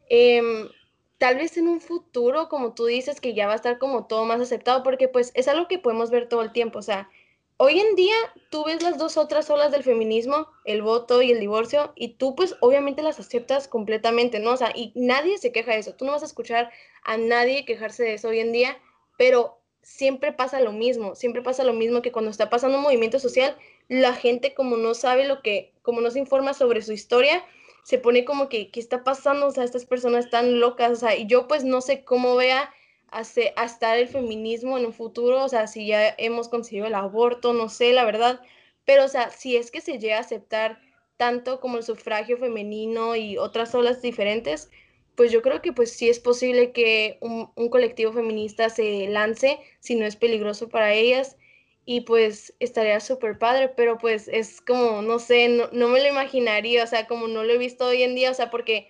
em, 0.09 0.69
tal 1.17 1.35
vez 1.37 1.57
en 1.57 1.67
un 1.67 1.81
futuro, 1.81 2.49
como 2.49 2.73
tú 2.73 2.85
dices, 2.85 3.21
que 3.21 3.33
ya 3.33 3.47
va 3.47 3.53
a 3.53 3.55
estar 3.57 3.77
como 3.79 4.07
todo 4.07 4.25
más 4.25 4.41
aceptado, 4.41 4.83
porque 4.83 5.07
pues 5.07 5.31
es 5.35 5.47
algo 5.47 5.67
que 5.67 5.79
podemos 5.79 6.09
ver 6.11 6.29
todo 6.29 6.41
el 6.41 6.51
tiempo, 6.51 6.79
o 6.79 6.81
sea, 6.83 7.09
hoy 7.57 7.79
en 7.79 7.95
día 7.95 8.15
tú 8.49 8.63
ves 8.63 8.81
las 8.81 8.97
dos 8.97 9.17
otras 9.17 9.49
olas 9.49 9.71
del 9.71 9.83
feminismo, 9.83 10.47
el 10.63 10.81
voto 10.81 11.21
y 11.21 11.31
el 11.31 11.39
divorcio, 11.39 11.91
y 11.95 12.09
tú 12.09 12.35
pues 12.35 12.55
obviamente 12.61 13.01
las 13.01 13.19
aceptas 13.19 13.67
completamente, 13.67 14.39
¿no? 14.39 14.51
O 14.53 14.57
sea, 14.57 14.71
y 14.73 14.91
nadie 14.95 15.37
se 15.37 15.51
queja 15.51 15.73
de 15.73 15.79
eso. 15.79 15.95
Tú 15.95 16.05
no 16.05 16.11
vas 16.11 16.23
a 16.23 16.27
escuchar 16.27 16.71
a 17.03 17.17
nadie 17.17 17.65
quejarse 17.65 18.03
de 18.03 18.13
eso 18.13 18.29
hoy 18.29 18.39
en 18.39 18.51
día, 18.51 18.77
pero 19.17 19.59
siempre 19.81 20.33
pasa 20.33 20.59
lo 20.59 20.71
mismo, 20.71 21.15
siempre 21.15 21.41
pasa 21.41 21.63
lo 21.63 21.73
mismo 21.73 22.01
que 22.01 22.11
cuando 22.11 22.29
está 22.29 22.49
pasando 22.49 22.77
un 22.77 22.83
movimiento 22.83 23.19
social, 23.19 23.57
la 23.87 24.13
gente 24.13 24.53
como 24.53 24.77
no 24.77 24.93
sabe 24.93 25.25
lo 25.25 25.41
que, 25.41 25.73
como 25.81 26.01
no 26.01 26.11
se 26.11 26.19
informa 26.19 26.53
sobre 26.53 26.81
su 26.81 26.91
historia, 26.91 27.43
se 27.83 27.97
pone 27.97 28.25
como 28.25 28.49
que, 28.49 28.69
¿qué 28.69 28.81
está 28.81 29.05
pasando? 29.05 29.47
O 29.47 29.51
sea, 29.51 29.63
estas 29.63 29.85
personas 29.85 30.25
están 30.25 30.59
locas, 30.59 30.91
o 30.91 30.95
sea, 30.97 31.15
y 31.15 31.25
yo 31.25 31.47
pues 31.47 31.63
no 31.63 31.79
sé 31.79 32.03
cómo 32.03 32.35
vea 32.35 32.69
a, 33.11 33.21
estar 33.21 33.97
el 33.97 34.07
feminismo 34.07 34.77
en 34.77 34.85
un 34.85 34.93
futuro, 34.93 35.43
o 35.43 35.49
sea, 35.49 35.67
si 35.67 35.87
ya 35.87 36.13
hemos 36.17 36.49
conseguido 36.49 36.87
el 36.87 36.95
aborto, 36.95 37.53
no 37.53 37.69
sé, 37.69 37.93
la 37.93 38.05
verdad, 38.05 38.41
pero 38.85 39.05
o 39.05 39.07
sea, 39.07 39.31
si 39.31 39.57
es 39.57 39.71
que 39.71 39.81
se 39.81 39.99
llega 39.99 40.17
a 40.17 40.21
aceptar 40.21 40.79
tanto 41.17 41.59
como 41.59 41.77
el 41.77 41.83
sufragio 41.83 42.37
femenino 42.37 43.15
y 43.15 43.37
otras 43.37 43.73
olas 43.75 44.01
diferentes, 44.01 44.69
pues 45.15 45.31
yo 45.31 45.41
creo 45.41 45.61
que 45.61 45.73
pues 45.73 45.91
sí 45.91 46.09
es 46.09 46.19
posible 46.19 46.71
que 46.71 47.17
un, 47.21 47.69
colectivo 47.69 48.13
feminista 48.13 48.69
se 48.69 49.07
lance 49.07 49.59
si 49.79 49.95
no 49.95 50.05
es 50.05 50.15
peligroso 50.15 50.69
para 50.69 50.93
ellas 50.93 51.37
y 51.85 52.01
pues 52.01 52.53
estaría 52.59 52.99
súper 52.99 53.39
padre, 53.39 53.69
pero 53.69 53.97
pues 53.97 54.27
es 54.27 54.61
como, 54.61 55.01
no 55.01 55.19
sé, 55.19 55.47
no, 55.49 55.69
no, 55.71 55.87
me 55.87 56.01
lo 56.01 56.07
imaginaría, 56.09 56.83
o 56.83 56.87
sea, 56.87 57.07
como 57.07 57.27
no 57.27 57.43
lo 57.43 57.53
he 57.53 57.57
visto 57.57 57.87
hoy 57.87 58.03
en 58.03 58.13
día, 58.13 58.29
o 58.31 58.33
sea, 58.33 58.51
porque 58.51 58.89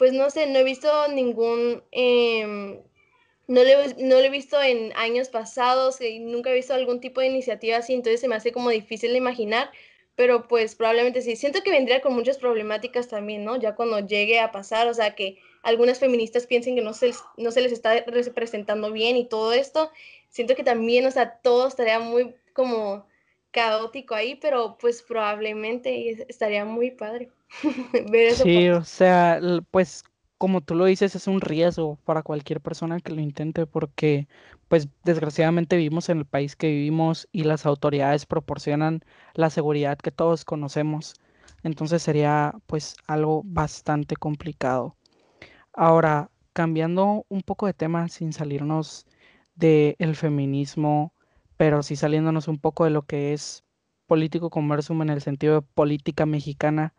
pues 0.00 0.14
no 0.14 0.30
sé, 0.30 0.46
no 0.46 0.58
he 0.58 0.64
visto 0.64 0.88
ningún, 1.08 1.82
em, 1.92 2.80
no, 3.46 3.62
le, 3.62 3.94
no 3.98 4.14
lo 4.16 4.22
he 4.22 4.30
visto 4.30 4.58
en 4.62 4.94
años 4.96 5.28
pasados 5.28 6.00
y 6.00 6.20
nunca 6.20 6.48
he 6.48 6.54
visto 6.54 6.72
algún 6.72 7.00
tipo 7.00 7.20
de 7.20 7.26
iniciativa 7.26 7.76
así, 7.76 7.92
entonces 7.92 8.18
se 8.18 8.26
me 8.26 8.34
hace 8.34 8.50
como 8.50 8.70
difícil 8.70 9.10
de 9.12 9.18
imaginar, 9.18 9.70
pero 10.16 10.48
pues 10.48 10.74
probablemente 10.74 11.20
sí. 11.20 11.36
Siento 11.36 11.62
que 11.62 11.70
vendría 11.70 12.00
con 12.00 12.14
muchas 12.14 12.38
problemáticas 12.38 13.08
también, 13.08 13.44
¿no? 13.44 13.56
Ya 13.60 13.74
cuando 13.74 14.00
llegue 14.00 14.40
a 14.40 14.52
pasar, 14.52 14.88
o 14.88 14.94
sea, 14.94 15.14
que 15.14 15.36
algunas 15.62 15.98
feministas 15.98 16.46
piensen 16.46 16.76
que 16.76 16.80
no 16.82 16.94
se, 16.94 17.12
no 17.36 17.50
se 17.50 17.60
les 17.60 17.72
está 17.72 18.00
representando 18.06 18.90
bien 18.92 19.18
y 19.18 19.28
todo 19.28 19.52
esto, 19.52 19.90
siento 20.30 20.54
que 20.54 20.64
también, 20.64 21.04
o 21.04 21.10
sea, 21.10 21.40
todo 21.42 21.68
estaría 21.68 21.98
muy 21.98 22.34
como 22.54 23.06
caótico 23.50 24.14
ahí, 24.14 24.36
pero 24.36 24.76
pues 24.78 25.02
probablemente 25.02 26.24
estaría 26.28 26.64
muy 26.64 26.90
padre. 26.90 27.30
Sí, 28.42 28.68
o 28.70 28.84
sea, 28.84 29.40
pues 29.70 30.04
como 30.38 30.62
tú 30.62 30.74
lo 30.74 30.86
dices, 30.86 31.14
es 31.14 31.26
un 31.26 31.40
riesgo 31.40 31.96
para 32.04 32.22
cualquier 32.22 32.60
persona 32.60 33.00
que 33.00 33.12
lo 33.12 33.20
intente 33.20 33.66
porque 33.66 34.26
pues 34.68 34.88
desgraciadamente 35.04 35.76
vivimos 35.76 36.08
en 36.08 36.18
el 36.18 36.24
país 36.26 36.56
que 36.56 36.68
vivimos 36.68 37.28
y 37.32 37.44
las 37.44 37.66
autoridades 37.66 38.24
proporcionan 38.26 39.02
la 39.34 39.50
seguridad 39.50 39.98
que 39.98 40.10
todos 40.12 40.44
conocemos. 40.44 41.14
Entonces 41.62 42.02
sería 42.02 42.54
pues 42.66 42.96
algo 43.06 43.42
bastante 43.44 44.16
complicado. 44.16 44.96
Ahora, 45.72 46.30
cambiando 46.52 47.26
un 47.28 47.42
poco 47.42 47.66
de 47.66 47.74
tema 47.74 48.08
sin 48.08 48.32
salirnos 48.32 49.06
del 49.56 50.16
feminismo, 50.16 51.12
pero 51.60 51.82
sí 51.82 51.94
saliéndonos 51.94 52.48
un 52.48 52.58
poco 52.58 52.84
de 52.84 52.90
lo 52.90 53.02
que 53.02 53.34
es 53.34 53.64
político 54.06 54.48
conversum 54.48 55.02
en 55.02 55.10
el 55.10 55.20
sentido 55.20 55.56
de 55.56 55.62
política 55.62 56.24
mexicana, 56.24 56.94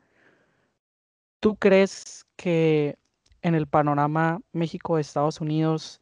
¿Tú 1.42 1.56
crees 1.56 2.28
que 2.36 3.00
en 3.42 3.56
el 3.56 3.66
panorama 3.66 4.42
México-Estados 4.54 5.42
Unidos 5.42 6.00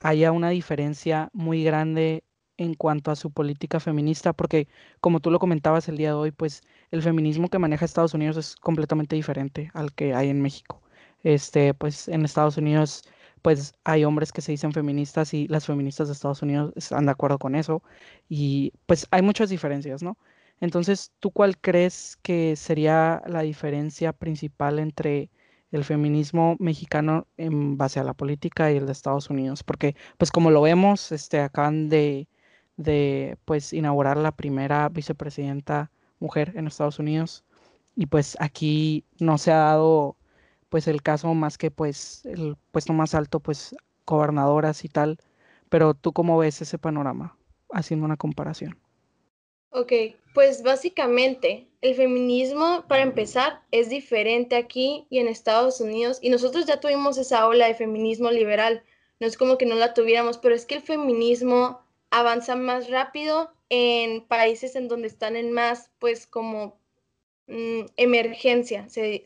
haya 0.00 0.32
una 0.32 0.50
diferencia 0.50 1.30
muy 1.32 1.62
grande 1.62 2.24
en 2.56 2.74
cuanto 2.74 3.12
a 3.12 3.16
su 3.16 3.30
política 3.30 3.78
feminista? 3.78 4.32
Porque 4.32 4.66
como 5.00 5.20
tú 5.20 5.30
lo 5.30 5.38
comentabas 5.38 5.88
el 5.88 5.98
día 5.98 6.08
de 6.08 6.14
hoy, 6.14 6.32
pues 6.32 6.62
el 6.90 7.00
feminismo 7.00 7.48
que 7.48 7.60
maneja 7.60 7.84
Estados 7.84 8.14
Unidos 8.14 8.36
es 8.36 8.56
completamente 8.56 9.14
diferente 9.14 9.70
al 9.72 9.92
que 9.92 10.14
hay 10.14 10.30
en 10.30 10.42
México. 10.42 10.82
Este, 11.22 11.74
pues 11.74 12.08
en 12.08 12.24
Estados 12.24 12.56
Unidos 12.56 13.04
pues 13.42 13.74
hay 13.84 14.04
hombres 14.04 14.32
que 14.32 14.40
se 14.40 14.52
dicen 14.52 14.72
feministas 14.72 15.34
y 15.34 15.48
las 15.48 15.66
feministas 15.66 16.08
de 16.08 16.14
Estados 16.14 16.42
Unidos 16.42 16.72
están 16.76 17.06
de 17.06 17.12
acuerdo 17.12 17.38
con 17.38 17.54
eso 17.56 17.82
y 18.28 18.72
pues 18.86 19.06
hay 19.10 19.22
muchas 19.22 19.50
diferencias, 19.50 20.02
¿no? 20.02 20.16
Entonces, 20.60 21.12
¿tú 21.18 21.32
cuál 21.32 21.58
crees 21.58 22.16
que 22.22 22.54
sería 22.56 23.22
la 23.26 23.42
diferencia 23.42 24.12
principal 24.12 24.78
entre 24.78 25.30
el 25.72 25.84
feminismo 25.84 26.56
mexicano 26.60 27.26
en 27.36 27.76
base 27.76 27.98
a 27.98 28.04
la 28.04 28.14
política 28.14 28.70
y 28.70 28.76
el 28.76 28.86
de 28.86 28.92
Estados 28.92 29.28
Unidos? 29.28 29.64
Porque, 29.64 29.96
pues 30.18 30.30
como 30.30 30.52
lo 30.52 30.62
vemos, 30.62 31.10
este, 31.10 31.40
acaban 31.40 31.88
de, 31.88 32.28
de 32.76 33.38
pues, 33.44 33.72
inaugurar 33.72 34.16
la 34.18 34.32
primera 34.36 34.88
vicepresidenta 34.88 35.90
mujer 36.20 36.52
en 36.54 36.68
Estados 36.68 37.00
Unidos. 37.00 37.44
Y 37.96 38.06
pues 38.06 38.36
aquí 38.40 39.04
no 39.18 39.38
se 39.38 39.52
ha 39.52 39.56
dado 39.56 40.16
pues 40.72 40.88
el 40.88 41.02
caso 41.02 41.34
más 41.34 41.58
que 41.58 41.70
pues 41.70 42.24
el 42.24 42.56
puesto 42.70 42.94
más 42.94 43.14
alto, 43.14 43.40
pues 43.40 43.76
gobernadoras 44.06 44.86
y 44.86 44.88
tal. 44.88 45.18
Pero 45.68 45.92
tú 45.92 46.14
cómo 46.14 46.38
ves 46.38 46.62
ese 46.62 46.78
panorama, 46.78 47.36
haciendo 47.70 48.06
una 48.06 48.16
comparación. 48.16 48.78
Ok, 49.68 49.92
pues 50.32 50.62
básicamente 50.62 51.68
el 51.82 51.94
feminismo, 51.94 52.86
para 52.88 53.02
empezar, 53.02 53.60
es 53.70 53.90
diferente 53.90 54.56
aquí 54.56 55.06
y 55.10 55.18
en 55.18 55.28
Estados 55.28 55.78
Unidos. 55.82 56.18
Y 56.22 56.30
nosotros 56.30 56.64
ya 56.64 56.80
tuvimos 56.80 57.18
esa 57.18 57.46
ola 57.46 57.66
de 57.66 57.74
feminismo 57.74 58.30
liberal. 58.30 58.82
No 59.20 59.26
es 59.26 59.36
como 59.36 59.58
que 59.58 59.66
no 59.66 59.74
la 59.74 59.92
tuviéramos, 59.92 60.38
pero 60.38 60.54
es 60.54 60.64
que 60.64 60.76
el 60.76 60.82
feminismo 60.82 61.82
avanza 62.08 62.56
más 62.56 62.88
rápido 62.88 63.52
en 63.68 64.26
países 64.26 64.74
en 64.74 64.88
donde 64.88 65.08
están 65.08 65.36
en 65.36 65.52
más, 65.52 65.90
pues, 65.98 66.26
como 66.26 66.78
mm, 67.46 67.82
emergencia, 67.98 68.88
se. 68.88 69.22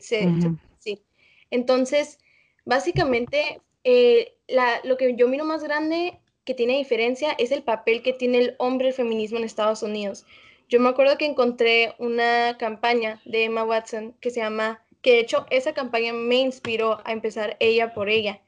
Entonces, 1.51 2.19
básicamente, 2.65 3.61
eh, 3.83 4.35
la, 4.47 4.81
lo 4.83 4.97
que 4.97 5.15
yo 5.15 5.27
miro 5.27 5.45
más 5.45 5.63
grande 5.63 6.19
que 6.45 6.53
tiene 6.53 6.77
diferencia 6.77 7.35
es 7.37 7.51
el 7.51 7.63
papel 7.63 8.01
que 8.01 8.13
tiene 8.13 8.37
el 8.37 8.55
hombre 8.57 8.89
el 8.89 8.93
feminismo 8.93 9.37
en 9.37 9.43
Estados 9.43 9.83
Unidos. 9.83 10.25
Yo 10.69 10.79
me 10.79 10.89
acuerdo 10.89 11.17
que 11.17 11.25
encontré 11.25 11.93
una 11.97 12.57
campaña 12.57 13.21
de 13.25 13.45
Emma 13.45 13.63
Watson 13.63 14.15
que 14.19 14.31
se 14.31 14.41
llama, 14.41 14.83
que 15.01 15.11
de 15.11 15.19
hecho 15.19 15.45
esa 15.49 15.73
campaña 15.73 16.11
me 16.13 16.35
inspiró 16.35 16.99
a 17.05 17.13
empezar 17.13 17.55
ella 17.59 17.93
por 17.93 18.09
ella. 18.09 18.41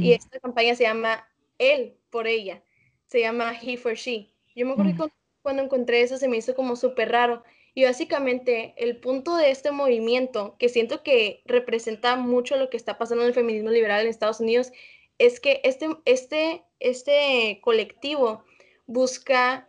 Y 0.00 0.12
esta 0.12 0.38
campaña 0.38 0.76
se 0.76 0.84
llama 0.84 1.28
Él 1.58 1.96
por 2.10 2.28
ella. 2.28 2.62
Se 3.06 3.20
llama 3.20 3.52
He 3.60 3.76
for 3.76 3.94
She. 3.94 4.32
Yo 4.54 4.64
me 4.64 4.72
acuerdo 4.72 5.08
que 5.08 5.12
cuando 5.42 5.62
encontré 5.62 6.02
eso 6.02 6.18
se 6.18 6.28
me 6.28 6.36
hizo 6.36 6.54
como 6.54 6.76
súper 6.76 7.10
raro. 7.10 7.42
Y 7.74 7.84
básicamente 7.84 8.74
el 8.76 8.96
punto 8.98 9.36
de 9.36 9.50
este 9.50 9.70
movimiento, 9.70 10.56
que 10.58 10.68
siento 10.68 11.02
que 11.02 11.42
representa 11.46 12.16
mucho 12.16 12.56
lo 12.56 12.68
que 12.68 12.76
está 12.76 12.98
pasando 12.98 13.22
en 13.22 13.28
el 13.28 13.34
feminismo 13.34 13.70
liberal 13.70 14.02
en 14.02 14.08
Estados 14.08 14.40
Unidos, 14.40 14.72
es 15.18 15.40
que 15.40 15.60
este, 15.64 15.88
este, 16.04 16.64
este 16.80 17.60
colectivo 17.62 18.44
busca 18.86 19.68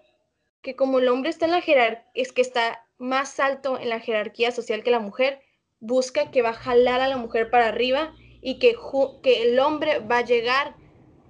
que 0.62 0.76
como 0.76 1.00
el 1.00 1.08
hombre 1.08 1.30
está 1.30 1.46
en 1.46 1.52
la 1.52 1.62
jerarquía, 1.62 2.06
es 2.14 2.32
que 2.32 2.42
está 2.42 2.86
más 2.98 3.40
alto 3.40 3.78
en 3.78 3.90
la 3.90 4.00
jerarquía 4.00 4.52
social 4.52 4.84
que 4.84 4.92
la 4.92 5.00
mujer, 5.00 5.42
busca 5.80 6.32
que 6.32 6.42
va 6.42 6.50
a 6.50 6.54
jalar 6.54 7.02
a 7.02 7.08
la 7.08 7.18
mujer 7.18 7.50
para 7.50 7.68
arriba 7.68 8.14
y 8.42 8.60
que, 8.60 8.76
que 9.22 9.44
el 9.44 9.60
hombre 9.60 10.00
va 10.00 10.20
a 10.20 10.26
llegar 10.26 10.76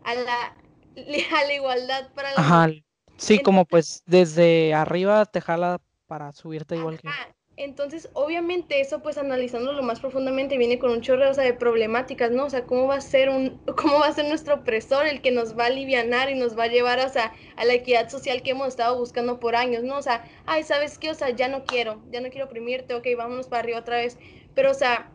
a 0.03 0.15
la, 0.15 0.55
a 1.41 1.43
la 1.45 1.53
igualdad 1.53 2.13
para 2.13 2.31
la 2.31 2.37
Ajá. 2.37 2.69
Sí, 3.17 3.39
como 3.39 3.65
pues 3.65 4.03
desde 4.05 4.73
arriba 4.73 5.25
te 5.25 5.39
jala 5.39 5.79
para 6.07 6.31
subirte 6.31 6.75
igual 6.75 6.99
que... 6.99 7.09
Entonces, 7.55 8.09
obviamente 8.13 8.81
eso 8.81 9.03
pues 9.03 9.19
analizándolo 9.19 9.83
más 9.83 9.99
profundamente 9.99 10.57
viene 10.57 10.79
con 10.79 10.89
un 10.89 11.01
chorro 11.01 11.33
de 11.33 11.53
problemáticas, 11.53 12.31
¿no? 12.31 12.45
O 12.45 12.49
sea, 12.49 12.65
¿cómo 12.65 12.87
va 12.87 12.95
a 12.95 13.01
ser 13.01 13.29
un 13.29 13.61
cómo 13.77 13.99
va 13.99 14.07
a 14.07 14.13
ser 14.13 14.27
nuestro 14.27 14.55
opresor 14.55 15.05
el 15.05 15.21
que 15.21 15.29
nos 15.31 15.57
va 15.57 15.65
a 15.65 15.67
alivianar 15.67 16.31
y 16.31 16.35
nos 16.35 16.57
va 16.57 16.63
a 16.63 16.67
llevar 16.67 16.99
o 16.99 17.09
sea, 17.09 17.33
a 17.55 17.65
la 17.65 17.73
equidad 17.73 18.09
social 18.09 18.41
que 18.41 18.51
hemos 18.51 18.69
estado 18.69 18.97
buscando 18.97 19.39
por 19.39 19.55
años, 19.55 19.83
¿no? 19.83 19.97
O 19.97 20.01
sea, 20.01 20.25
ay, 20.47 20.63
¿sabes 20.63 20.97
qué? 20.97 21.11
O 21.11 21.13
sea, 21.13 21.29
ya 21.29 21.47
no 21.47 21.63
quiero, 21.63 22.01
ya 22.11 22.21
no 22.21 22.29
quiero 22.29 22.47
oprimirte, 22.47 22.95
ok, 22.95 23.05
vámonos 23.15 23.47
para 23.47 23.59
arriba 23.61 23.79
otra 23.79 23.97
vez. 23.97 24.17
Pero, 24.55 24.71
o 24.71 24.73
sea, 24.73 25.11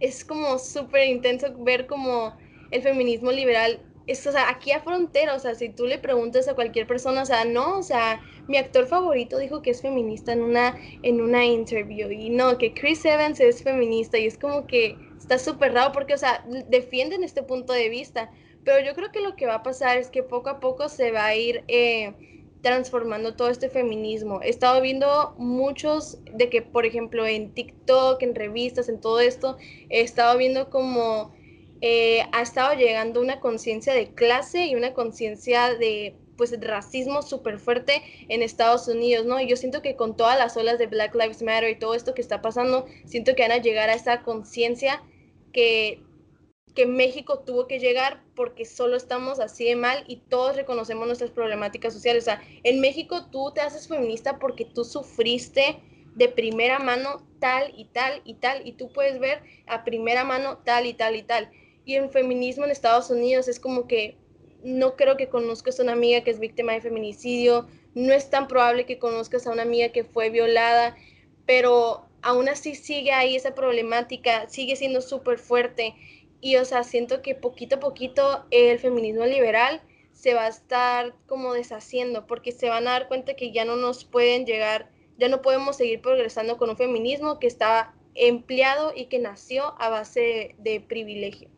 es 0.00 0.24
como 0.24 0.58
súper 0.58 1.08
intenso 1.08 1.48
ver 1.58 1.86
como 1.86 2.34
el 2.70 2.82
feminismo 2.82 3.30
liberal 3.30 3.80
es, 4.08 4.26
o 4.26 4.32
sea, 4.32 4.48
aquí 4.48 4.72
a 4.72 4.80
frontera, 4.80 5.34
o 5.34 5.38
sea, 5.38 5.54
si 5.54 5.68
tú 5.68 5.86
le 5.86 5.98
preguntas 5.98 6.48
a 6.48 6.54
cualquier 6.54 6.86
persona, 6.86 7.22
o 7.22 7.26
sea, 7.26 7.44
no, 7.44 7.78
o 7.78 7.82
sea, 7.82 8.20
mi 8.48 8.56
actor 8.56 8.86
favorito 8.86 9.38
dijo 9.38 9.60
que 9.60 9.70
es 9.70 9.82
feminista 9.82 10.32
en 10.32 10.42
una, 10.42 10.74
en 11.02 11.20
una 11.20 11.44
interview 11.44 12.10
y 12.10 12.30
no, 12.30 12.56
que 12.56 12.72
Chris 12.72 13.04
Evans 13.04 13.38
es 13.38 13.62
feminista 13.62 14.18
y 14.18 14.26
es 14.26 14.38
como 14.38 14.66
que 14.66 14.96
está 15.18 15.38
súper 15.38 15.74
raro 15.74 15.92
porque, 15.92 16.14
o 16.14 16.18
sea, 16.18 16.42
defienden 16.68 17.22
este 17.22 17.42
punto 17.42 17.74
de 17.74 17.90
vista, 17.90 18.30
pero 18.64 18.84
yo 18.84 18.94
creo 18.94 19.12
que 19.12 19.20
lo 19.20 19.36
que 19.36 19.46
va 19.46 19.56
a 19.56 19.62
pasar 19.62 19.98
es 19.98 20.08
que 20.08 20.22
poco 20.22 20.48
a 20.48 20.58
poco 20.58 20.88
se 20.88 21.12
va 21.12 21.26
a 21.26 21.36
ir 21.36 21.64
eh, 21.68 22.14
transformando 22.62 23.34
todo 23.34 23.50
este 23.50 23.68
feminismo. 23.68 24.40
He 24.42 24.48
estado 24.48 24.80
viendo 24.80 25.34
muchos 25.38 26.18
de 26.32 26.48
que, 26.48 26.62
por 26.62 26.86
ejemplo, 26.86 27.26
en 27.26 27.52
TikTok, 27.52 28.22
en 28.22 28.34
revistas, 28.34 28.88
en 28.88 29.00
todo 29.00 29.20
esto, 29.20 29.58
he 29.90 30.00
estado 30.00 30.36
viendo 30.38 30.70
como 30.70 31.32
eh, 31.80 32.24
ha 32.32 32.42
estado 32.42 32.74
llegando 32.74 33.20
una 33.20 33.40
conciencia 33.40 33.94
de 33.94 34.14
clase 34.14 34.66
y 34.66 34.74
una 34.74 34.94
conciencia 34.94 35.74
de 35.74 36.16
pues 36.38 36.54
racismo 36.60 37.20
súper 37.22 37.58
fuerte 37.58 38.00
en 38.28 38.42
Estados 38.42 38.86
Unidos, 38.88 39.26
¿no? 39.26 39.40
Y 39.40 39.48
yo 39.48 39.56
siento 39.56 39.82
que 39.82 39.96
con 39.96 40.16
todas 40.16 40.38
las 40.38 40.56
olas 40.56 40.78
de 40.78 40.86
Black 40.86 41.14
Lives 41.14 41.42
Matter 41.42 41.68
y 41.68 41.78
todo 41.78 41.94
esto 41.94 42.14
que 42.14 42.22
está 42.22 42.40
pasando, 42.40 42.86
siento 43.04 43.34
que 43.34 43.42
van 43.42 43.52
a 43.52 43.58
llegar 43.58 43.90
a 43.90 43.94
esa 43.94 44.22
conciencia 44.22 45.02
que, 45.52 46.00
que 46.76 46.86
México 46.86 47.40
tuvo 47.40 47.66
que 47.66 47.80
llegar 47.80 48.22
porque 48.36 48.64
solo 48.64 48.96
estamos 48.96 49.40
así 49.40 49.64
de 49.64 49.74
mal 49.74 50.04
y 50.06 50.18
todos 50.28 50.54
reconocemos 50.54 51.08
nuestras 51.08 51.32
problemáticas 51.32 51.92
sociales. 51.92 52.22
O 52.22 52.26
sea, 52.26 52.42
en 52.62 52.80
México 52.80 53.26
tú 53.32 53.50
te 53.52 53.60
haces 53.60 53.88
feminista 53.88 54.38
porque 54.38 54.64
tú 54.64 54.84
sufriste 54.84 55.80
de 56.14 56.28
primera 56.28 56.78
mano 56.78 57.26
tal 57.40 57.72
y 57.76 57.86
tal 57.86 58.22
y 58.24 58.34
tal 58.34 58.66
y 58.66 58.72
tú 58.72 58.92
puedes 58.92 59.18
ver 59.18 59.42
a 59.66 59.84
primera 59.84 60.24
mano 60.24 60.58
tal 60.58 60.86
y 60.86 60.94
tal 60.94 61.16
y 61.16 61.22
tal. 61.22 61.50
Y 61.88 61.94
el 61.94 62.10
feminismo 62.10 62.66
en 62.66 62.70
Estados 62.70 63.08
Unidos 63.08 63.48
es 63.48 63.58
como 63.58 63.88
que 63.88 64.18
no 64.62 64.94
creo 64.94 65.16
que 65.16 65.30
conozcas 65.30 65.80
a 65.80 65.84
una 65.84 65.92
amiga 65.92 66.22
que 66.22 66.30
es 66.30 66.38
víctima 66.38 66.74
de 66.74 66.82
feminicidio, 66.82 67.66
no 67.94 68.12
es 68.12 68.28
tan 68.28 68.46
probable 68.46 68.84
que 68.84 68.98
conozcas 68.98 69.46
a 69.46 69.52
una 69.52 69.62
amiga 69.62 69.88
que 69.88 70.04
fue 70.04 70.28
violada, 70.28 70.98
pero 71.46 72.04
aún 72.20 72.50
así 72.50 72.74
sigue 72.74 73.12
ahí 73.12 73.36
esa 73.36 73.54
problemática, 73.54 74.50
sigue 74.50 74.76
siendo 74.76 75.00
súper 75.00 75.38
fuerte. 75.38 75.94
Y 76.42 76.56
o 76.56 76.66
sea, 76.66 76.84
siento 76.84 77.22
que 77.22 77.34
poquito 77.34 77.76
a 77.76 77.80
poquito 77.80 78.44
el 78.50 78.78
feminismo 78.78 79.24
liberal 79.24 79.80
se 80.12 80.34
va 80.34 80.44
a 80.44 80.48
estar 80.48 81.14
como 81.24 81.54
deshaciendo, 81.54 82.26
porque 82.26 82.52
se 82.52 82.68
van 82.68 82.86
a 82.86 82.90
dar 82.90 83.08
cuenta 83.08 83.34
que 83.34 83.50
ya 83.50 83.64
no 83.64 83.76
nos 83.76 84.04
pueden 84.04 84.44
llegar, 84.44 84.90
ya 85.16 85.30
no 85.30 85.40
podemos 85.40 85.78
seguir 85.78 86.02
progresando 86.02 86.58
con 86.58 86.68
un 86.68 86.76
feminismo 86.76 87.38
que 87.38 87.46
está 87.46 87.94
empleado 88.14 88.92
y 88.94 89.06
que 89.06 89.18
nació 89.18 89.74
a 89.80 89.88
base 89.88 90.54
de 90.58 90.80
privilegio. 90.80 91.48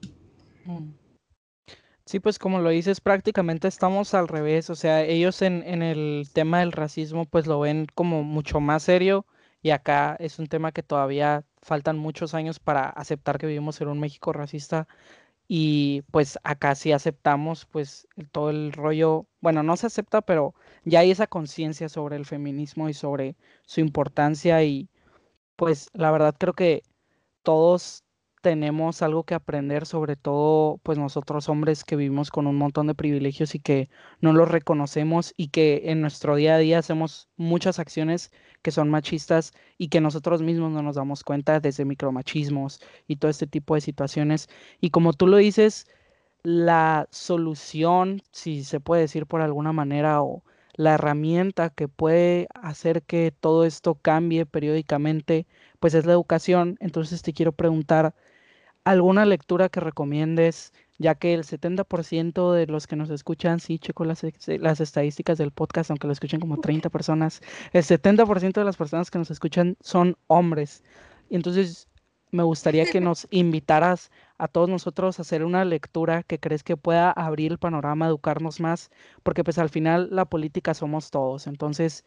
Mm. 0.65 0.91
Sí, 2.05 2.19
pues 2.19 2.39
como 2.39 2.59
lo 2.59 2.71
dices, 2.71 3.01
prácticamente 3.01 3.69
estamos 3.69 4.15
al 4.15 4.27
revés, 4.27 4.69
o 4.69 4.75
sea, 4.75 5.03
ellos 5.05 5.43
en, 5.43 5.63
en, 5.63 5.83
el 5.83 6.29
tema 6.33 6.59
del 6.59 6.73
racismo 6.73 7.25
pues 7.25 7.47
lo 7.47 7.61
ven 7.61 7.87
como 7.95 8.25
mucho 8.25 8.59
más 8.61 8.83
serio 8.83 9.27
y 9.63 9.71
acá 9.71 10.17
es 10.19 10.39
un 10.41 10.49
tema 10.49 10.73
que 10.73 10.83
todavía 10.83 11.45
faltan 11.63 11.99
muchos 11.99 12.35
años 12.35 12.59
para 12.59 12.89
aceptar 12.89 13.39
que 13.39 13.47
vivimos 13.47 13.81
en 13.81 13.89
un 13.89 14.01
México 14.01 14.33
racista 14.33 14.89
y 15.53 16.03
pues 16.13 16.39
acá 16.45 16.77
sí 16.77 16.93
aceptamos 16.93 17.67
pues 17.67 18.07
todo 18.33 18.51
el 18.51 18.73
rollo, 18.73 19.27
bueno, 19.41 19.65
no 19.65 19.77
se 19.77 19.89
acepta, 19.89 20.23
pero 20.23 20.55
ya 20.85 21.01
hay 21.01 21.11
esa 21.11 21.27
conciencia 21.27 21.89
sobre 21.89 22.17
el 22.17 22.25
feminismo 22.25 22.89
y 22.89 22.95
sobre 22.95 23.37
su 23.67 23.81
importancia 23.81 24.63
y 24.63 24.89
pues 25.57 25.91
la 25.93 26.13
verdad 26.13 26.37
creo 26.39 26.55
que 26.55 26.83
todos 27.43 28.05
tenemos 28.41 29.03
algo 29.03 29.25
que 29.25 29.35
aprender, 29.35 29.87
sobre 29.87 30.17
todo 30.17 30.79
pues 30.83 30.99
nosotros 30.99 31.49
hombres 31.49 31.85
que 31.85 31.97
vivimos 31.97 32.31
con 32.31 32.47
un 32.47 32.57
montón 32.57 32.87
de 32.87 32.95
privilegios 32.95 33.55
y 33.55 33.61
que 33.61 33.91
no 34.21 34.33
los 34.33 34.49
reconocemos 34.51 35.35
y 35.37 35.49
que 35.49 35.83
en 35.87 36.01
nuestro 36.01 36.37
día 36.37 36.55
a 36.57 36.59
día 36.59 36.79
hacemos 36.79 37.29
muchas 37.37 37.79
acciones 37.79 38.33
que 38.63 38.71
son 38.71 38.91
machistas 38.91 39.53
y 39.79 39.89
que 39.89 40.01
nosotros 40.01 40.43
mismos 40.43 40.73
no 40.73 40.83
nos 40.83 40.97
damos 40.97 41.25
cuenta 41.25 41.61
desde 41.61 41.85
micromachismos 41.85 42.81
y 43.07 43.17
todo 43.17 43.31
este 43.31 43.47
tipo 43.47 43.75
de 43.75 43.81
situaciones. 43.81 44.49
Y 44.81 44.91
como 44.91 45.13
tú 45.13 45.27
lo 45.27 45.37
dices, 45.39 45.87
la 46.43 47.09
solución, 47.11 48.23
si 48.33 48.65
se 48.65 48.81
puede 48.81 49.03
decir 49.03 49.27
por 49.27 49.43
alguna 49.43 49.73
manera, 49.73 50.23
o 50.23 50.45
la 50.75 50.95
herramienta 50.95 51.71
que 51.71 51.89
puede 51.89 52.49
hacer 52.55 53.03
que 53.03 53.33
todo 53.39 53.65
esto 53.65 53.97
cambie 53.97 54.47
periódicamente, 54.47 55.47
pues 55.79 55.95
es 55.95 56.07
la 56.07 56.13
educación. 56.13 56.77
Entonces 56.81 57.23
te 57.23 57.33
quiero 57.35 57.53
preguntar, 57.53 58.15
alguna 58.91 59.25
lectura 59.25 59.69
que 59.69 59.79
recomiendes, 59.79 60.73
ya 60.99 61.15
que 61.15 61.33
el 61.33 61.45
70% 61.45 62.53
de 62.53 62.67
los 62.67 62.89
que 62.89 62.97
nos 62.97 63.09
escuchan, 63.11 63.61
sí, 63.61 63.79
checo 63.79 64.05
las, 64.05 64.27
las 64.49 64.81
estadísticas 64.81 65.39
del 65.39 65.53
podcast, 65.53 65.91
aunque 65.91 66.09
lo 66.09 66.13
escuchen 66.13 66.41
como 66.41 66.61
30 66.61 66.91
personas, 66.91 67.41
el 67.73 67.85
70% 67.85 68.61
de 68.61 68.65
las 68.65 68.77
personas 68.77 69.11
que 69.11 69.19
nos 69.19 69.31
escuchan 69.31 69.77
son 69.81 70.17
hombres. 70.27 70.83
Y 71.29 71.37
entonces 71.37 71.89
me 72.33 72.43
gustaría 72.43 72.85
que 72.85 73.01
nos 73.01 73.29
invitaras 73.31 74.11
a 74.39 74.49
todos 74.49 74.69
nosotros 74.69 75.19
a 75.19 75.23
hacer 75.23 75.45
una 75.45 75.65
lectura 75.65 76.25
que 76.25 76.41
crees 76.41 76.65
que 76.65 76.77
pueda 76.77 77.13
abrir 77.13 77.53
el 77.53 77.59
panorama, 77.59 78.09
educarnos 78.09 78.59
más, 78.59 78.91
porque 79.23 79.45
pues 79.45 79.59
al 79.59 79.71
final 79.71 80.09
la 80.11 80.25
política 80.25 80.75
somos 80.75 81.11
todos. 81.13 81.47
Entonces, 81.47 82.05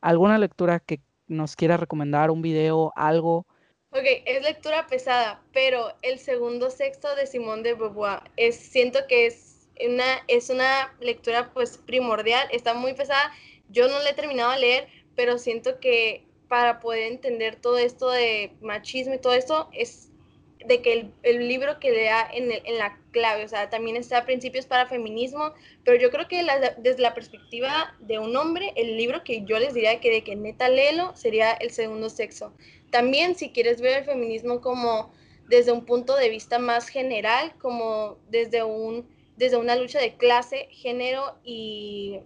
alguna 0.00 0.38
lectura 0.38 0.80
que 0.80 1.02
nos 1.28 1.56
quiera 1.56 1.76
recomendar, 1.76 2.30
un 2.30 2.40
video, 2.40 2.92
algo 2.96 3.46
Ok, 3.94 4.04
es 4.24 4.42
lectura 4.42 4.86
pesada, 4.86 5.42
pero 5.52 5.92
el 6.00 6.18
segundo 6.18 6.70
sexto 6.70 7.14
de 7.14 7.26
Simón 7.26 7.62
de 7.62 7.74
Beauvoir 7.74 8.22
es, 8.38 8.56
siento 8.56 9.00
que 9.06 9.26
es 9.26 9.68
una, 9.86 10.24
es 10.28 10.48
una 10.48 10.96
lectura 10.98 11.52
pues 11.52 11.76
primordial, 11.76 12.48
está 12.52 12.72
muy 12.72 12.94
pesada, 12.94 13.30
yo 13.68 13.88
no 13.88 13.98
la 13.98 14.08
he 14.08 14.14
terminado 14.14 14.52
de 14.52 14.60
leer, 14.60 14.88
pero 15.14 15.36
siento 15.36 15.78
que 15.78 16.26
para 16.48 16.80
poder 16.80 17.12
entender 17.12 17.56
todo 17.56 17.76
esto 17.76 18.10
de 18.10 18.56
machismo 18.62 19.12
y 19.12 19.18
todo 19.18 19.34
esto 19.34 19.68
es 19.72 20.11
de 20.66 20.82
que 20.82 21.10
el, 21.22 21.48
libro 21.48 21.78
que 21.78 21.90
le 21.90 22.04
da 22.04 22.28
en, 22.32 22.48
la 22.78 22.98
clave, 23.10 23.44
o 23.44 23.48
sea, 23.48 23.70
también 23.70 23.96
está 23.96 24.24
Principios 24.24 24.66
para 24.66 24.86
Feminismo, 24.86 25.52
pero 25.84 25.98
yo 25.98 26.10
creo 26.10 26.28
que 26.28 26.44
desde 26.78 27.02
la 27.02 27.14
perspectiva 27.14 27.94
de 28.00 28.18
un 28.18 28.36
hombre, 28.36 28.72
el 28.76 28.96
libro 28.96 29.24
que 29.24 29.44
yo 29.44 29.58
les 29.58 29.74
diría 29.74 30.00
que 30.00 30.10
de 30.10 30.24
que 30.24 30.36
neta 30.36 30.68
léelo 30.68 31.14
sería 31.16 31.52
El 31.52 31.70
Segundo 31.70 32.10
Sexo. 32.10 32.52
También 32.90 33.34
si 33.34 33.50
quieres 33.50 33.80
ver 33.80 33.98
el 33.98 34.04
feminismo 34.04 34.60
como 34.60 35.12
desde 35.48 35.72
un 35.72 35.84
punto 35.84 36.16
de 36.16 36.28
vista 36.28 36.58
más 36.58 36.88
general, 36.88 37.54
como 37.58 38.18
desde, 38.28 38.62
un, 38.62 39.08
desde 39.36 39.56
una 39.56 39.76
lucha 39.76 39.98
de 39.98 40.16
clase, 40.16 40.68
género 40.70 41.36
y 41.44 42.20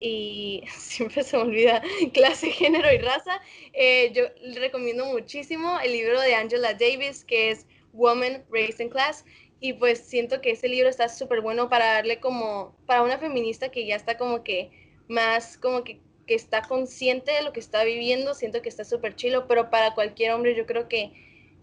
y 0.00 0.64
siempre 0.78 1.22
se 1.22 1.36
me 1.36 1.44
olvida 1.44 1.82
clase, 2.12 2.50
género 2.50 2.92
y 2.92 2.98
raza. 2.98 3.40
Eh, 3.72 4.12
yo 4.14 4.24
recomiendo 4.58 5.04
muchísimo 5.04 5.78
el 5.80 5.92
libro 5.92 6.20
de 6.20 6.34
Angela 6.34 6.72
Davis, 6.74 7.24
que 7.24 7.50
es 7.50 7.66
Woman 7.92 8.44
Raised 8.50 8.80
in 8.80 8.88
Class. 8.88 9.24
Y 9.60 9.74
pues 9.74 10.00
siento 10.00 10.40
que 10.40 10.52
ese 10.52 10.68
libro 10.68 10.88
está 10.88 11.08
súper 11.10 11.42
bueno 11.42 11.68
para 11.68 11.92
darle 11.92 12.18
como, 12.18 12.74
para 12.86 13.02
una 13.02 13.18
feminista 13.18 13.68
que 13.68 13.86
ya 13.86 13.94
está 13.94 14.16
como 14.16 14.42
que 14.42 14.70
más, 15.06 15.58
como 15.58 15.84
que, 15.84 16.00
que 16.26 16.34
está 16.34 16.62
consciente 16.62 17.30
de 17.32 17.42
lo 17.42 17.52
que 17.52 17.60
está 17.60 17.84
viviendo, 17.84 18.32
siento 18.32 18.62
que 18.62 18.70
está 18.70 18.84
súper 18.84 19.16
chilo, 19.16 19.46
pero 19.46 19.68
para 19.68 19.94
cualquier 19.94 20.32
hombre 20.32 20.54
yo 20.54 20.64
creo 20.64 20.88
que 20.88 21.12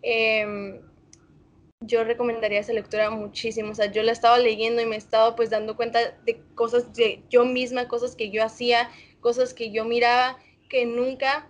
eh, 0.04 0.80
yo 1.82 2.04
recomendaría 2.04 2.60
esa 2.60 2.74
lectura 2.74 3.10
muchísimo. 3.10 3.72
O 3.72 3.76
sea, 3.76 3.92
yo 3.92 4.04
la 4.04 4.12
estaba 4.12 4.38
leyendo 4.38 4.82
y 4.82 4.86
me 4.86 4.96
estaba 4.96 5.36
pues 5.36 5.50
dando 5.50 5.76
cuenta 5.76 6.18
de 6.26 6.42
cosas 6.56 6.94
de 6.94 7.24
yo 7.30 7.46
misma, 7.46 7.88
cosas 7.88 8.16
que 8.16 8.30
yo 8.30 8.44
hacía, 8.44 8.90
cosas 9.20 9.54
que 9.54 9.72
yo 9.72 9.86
miraba 9.86 10.38
que 10.70 10.86
nunca 10.86 11.50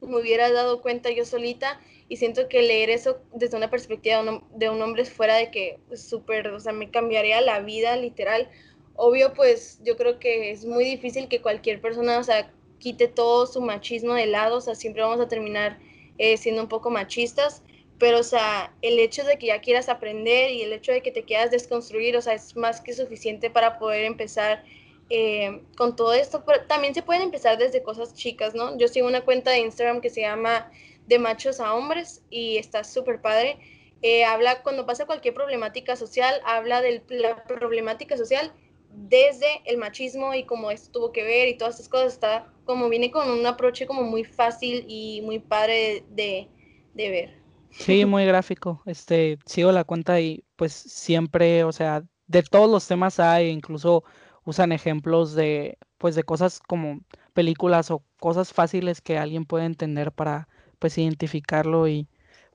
me 0.00 0.20
hubiera 0.20 0.50
dado 0.52 0.82
cuenta 0.82 1.10
yo 1.10 1.24
solita. 1.24 1.80
Y 2.06 2.16
siento 2.16 2.48
que 2.48 2.62
leer 2.62 2.90
eso 2.90 3.22
desde 3.32 3.56
una 3.56 3.70
perspectiva 3.70 4.22
de 4.54 4.68
un, 4.68 4.82
hombre 4.82 5.06
fuera 5.06 5.36
de 5.36 5.50
que 5.50 5.80
pues, 5.88 6.06
súper, 6.06 6.48
o 6.48 6.60
sea, 6.60 6.72
me 6.72 6.90
cambiaría 6.90 7.40
la 7.40 7.60
vida 7.60 7.96
literal. 7.96 8.50
Obvio, 8.94 9.32
pues 9.32 9.80
yo 9.82 9.96
creo 9.96 10.18
que 10.18 10.50
es 10.50 10.66
muy 10.66 10.84
difícil 10.84 11.28
que 11.28 11.40
cualquier 11.40 11.80
persona, 11.80 12.18
o 12.18 12.22
sea, 12.22 12.52
quite 12.78 13.08
todo 13.08 13.46
su 13.46 13.62
machismo 13.62 14.12
de 14.12 14.26
lado, 14.26 14.58
o 14.58 14.60
sea, 14.60 14.74
siempre 14.74 15.02
vamos 15.02 15.18
a 15.18 15.28
terminar 15.28 15.78
eh, 16.18 16.36
siendo 16.36 16.62
un 16.62 16.68
poco 16.68 16.90
machistas 16.90 17.62
pero, 18.04 18.18
o 18.20 18.22
sea, 18.22 18.70
el 18.82 18.98
hecho 18.98 19.24
de 19.24 19.38
que 19.38 19.46
ya 19.46 19.62
quieras 19.62 19.88
aprender 19.88 20.50
y 20.50 20.60
el 20.60 20.74
hecho 20.74 20.92
de 20.92 21.00
que 21.00 21.10
te 21.10 21.22
quieras 21.22 21.50
desconstruir, 21.50 22.18
o 22.18 22.20
sea, 22.20 22.34
es 22.34 22.54
más 22.54 22.82
que 22.82 22.92
suficiente 22.92 23.48
para 23.48 23.78
poder 23.78 24.04
empezar 24.04 24.62
eh, 25.08 25.62
con 25.78 25.96
todo 25.96 26.12
esto. 26.12 26.44
Pero 26.44 26.66
también 26.66 26.92
se 26.92 27.00
pueden 27.00 27.22
empezar 27.22 27.56
desde 27.56 27.82
cosas 27.82 28.12
chicas, 28.12 28.54
¿no? 28.54 28.76
Yo 28.76 28.88
sigo 28.88 29.08
una 29.08 29.22
cuenta 29.22 29.52
de 29.52 29.60
Instagram 29.60 30.02
que 30.02 30.10
se 30.10 30.20
llama 30.20 30.70
De 31.06 31.18
Machos 31.18 31.60
a 31.60 31.72
Hombres 31.72 32.20
y 32.28 32.58
está 32.58 32.84
súper 32.84 33.22
padre. 33.22 33.56
Eh, 34.02 34.26
habla, 34.26 34.62
cuando 34.62 34.84
pasa 34.84 35.06
cualquier 35.06 35.32
problemática 35.32 35.96
social, 35.96 36.42
habla 36.44 36.82
de 36.82 37.02
la 37.08 37.42
problemática 37.44 38.18
social 38.18 38.52
desde 38.90 39.62
el 39.64 39.78
machismo 39.78 40.34
y 40.34 40.44
cómo 40.44 40.70
esto 40.70 40.90
tuvo 40.92 41.10
que 41.10 41.22
ver 41.22 41.48
y 41.48 41.56
todas 41.56 41.76
esas 41.76 41.88
cosas. 41.88 42.12
Está 42.12 42.52
como 42.66 42.90
viene 42.90 43.10
con 43.10 43.30
un 43.30 43.46
approach 43.46 43.86
como 43.86 44.02
muy 44.02 44.24
fácil 44.24 44.84
y 44.88 45.22
muy 45.22 45.38
padre 45.38 46.04
de, 46.10 46.48
de 46.92 47.08
ver. 47.08 47.43
Sí, 47.78 48.04
muy 48.06 48.24
gráfico. 48.24 48.82
Este, 48.86 49.38
sigo 49.46 49.72
la 49.72 49.84
cuenta 49.84 50.20
y 50.20 50.44
pues 50.56 50.72
siempre, 50.72 51.64
o 51.64 51.72
sea, 51.72 52.04
de 52.26 52.42
todos 52.42 52.70
los 52.70 52.86
temas 52.86 53.20
hay, 53.20 53.48
incluso 53.48 54.04
usan 54.44 54.72
ejemplos 54.72 55.34
de, 55.34 55.78
pues 55.98 56.14
de 56.14 56.24
cosas 56.24 56.60
como 56.60 57.00
películas 57.32 57.90
o 57.90 58.02
cosas 58.18 58.52
fáciles 58.52 59.00
que 59.00 59.18
alguien 59.18 59.44
puede 59.44 59.64
entender 59.64 60.12
para, 60.12 60.48
pues 60.78 60.98
identificarlo 60.98 61.88
y 61.88 62.08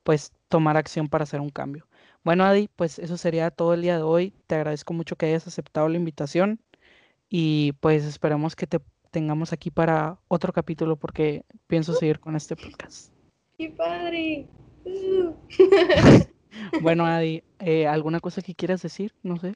pues 0.04 0.32
tomar 0.48 0.78
acción 0.78 1.08
para 1.10 1.24
hacer 1.24 1.42
un 1.42 1.50
cambio. 1.50 1.88
Bueno, 2.24 2.44
Adi, 2.44 2.70
pues 2.76 3.00
eso 3.00 3.18
sería 3.18 3.52
todo 3.52 3.74
el 3.74 3.82
día 3.82 3.98
de 3.98 4.04
hoy. 4.04 4.34
Te 4.48 4.56
agradezco 4.56 4.94
mucho 4.94 5.16
que 5.16 5.28
hayas 5.28 5.48
aceptado 5.48 5.90
la 5.90 5.98
invitación 5.98 6.60
y 7.30 7.74
pues 7.80 8.06
esperemos 8.06 8.56
que 8.56 8.68
te 8.68 8.80
tengamos 9.12 9.54
aquí 9.54 9.72
para 9.72 10.20
otro 10.28 10.54
capítulo 10.54 10.96
porque 10.96 11.44
pienso 11.68 11.94
seguir 11.94 12.20
con 12.20 12.36
este 12.36 12.56
podcast. 12.56 13.12
¡Qué 13.58 13.70
padre! 13.70 14.48
bueno, 16.82 17.06
Adi, 17.06 17.44
eh, 17.60 17.88
¿alguna 17.88 18.20
cosa 18.20 18.42
que 18.42 18.56
quieras 18.56 18.82
decir? 18.82 19.14
No 19.24 19.38
sé. 19.38 19.54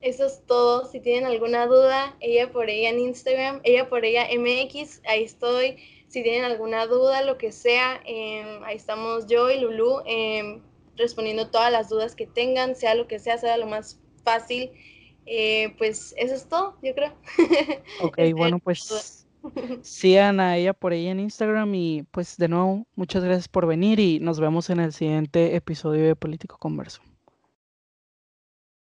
Eso 0.00 0.26
es 0.26 0.42
todo. 0.46 0.84
Si 0.84 1.00
tienen 1.00 1.24
alguna 1.24 1.66
duda, 1.66 2.16
ella 2.20 2.52
por 2.52 2.68
ella 2.68 2.90
en 2.90 3.00
Instagram, 3.00 3.60
ella 3.64 3.88
por 3.88 4.04
ella 4.04 4.26
MX, 4.30 5.02
ahí 5.08 5.24
estoy. 5.24 5.78
Si 6.08 6.22
tienen 6.22 6.44
alguna 6.44 6.86
duda, 6.86 7.22
lo 7.22 7.38
que 7.38 7.50
sea, 7.50 8.00
em, 8.04 8.62
ahí 8.64 8.76
estamos 8.76 9.26
yo 9.26 9.50
y 9.50 9.58
Lulu 9.58 10.02
em, 10.06 10.62
respondiendo 10.96 11.50
todas 11.50 11.72
las 11.72 11.88
dudas 11.88 12.14
que 12.14 12.26
tengan, 12.26 12.76
sea 12.76 12.94
lo 12.94 13.08
que 13.08 13.18
sea, 13.18 13.38
sea 13.38 13.56
lo 13.56 13.66
más 13.66 13.98
fácil. 14.22 14.70
Eh, 15.26 15.74
pues 15.78 16.14
eso 16.16 16.34
es 16.34 16.48
todo, 16.48 16.76
yo 16.82 16.94
creo. 16.94 17.12
Ok, 18.00 18.18
bueno, 18.34 18.58
pues 18.60 19.25
Sigan 19.82 20.40
a 20.40 20.56
ella 20.56 20.72
por 20.72 20.92
ahí 20.92 21.06
en 21.06 21.20
Instagram 21.20 21.74
y 21.74 22.02
pues 22.10 22.36
de 22.36 22.48
nuevo 22.48 22.86
muchas 22.94 23.24
gracias 23.24 23.48
por 23.48 23.66
venir 23.66 24.00
y 24.00 24.20
nos 24.20 24.40
vemos 24.40 24.70
en 24.70 24.80
el 24.80 24.92
siguiente 24.92 25.56
episodio 25.56 26.04
de 26.04 26.16
Político 26.16 26.58
Converso. 26.58 27.02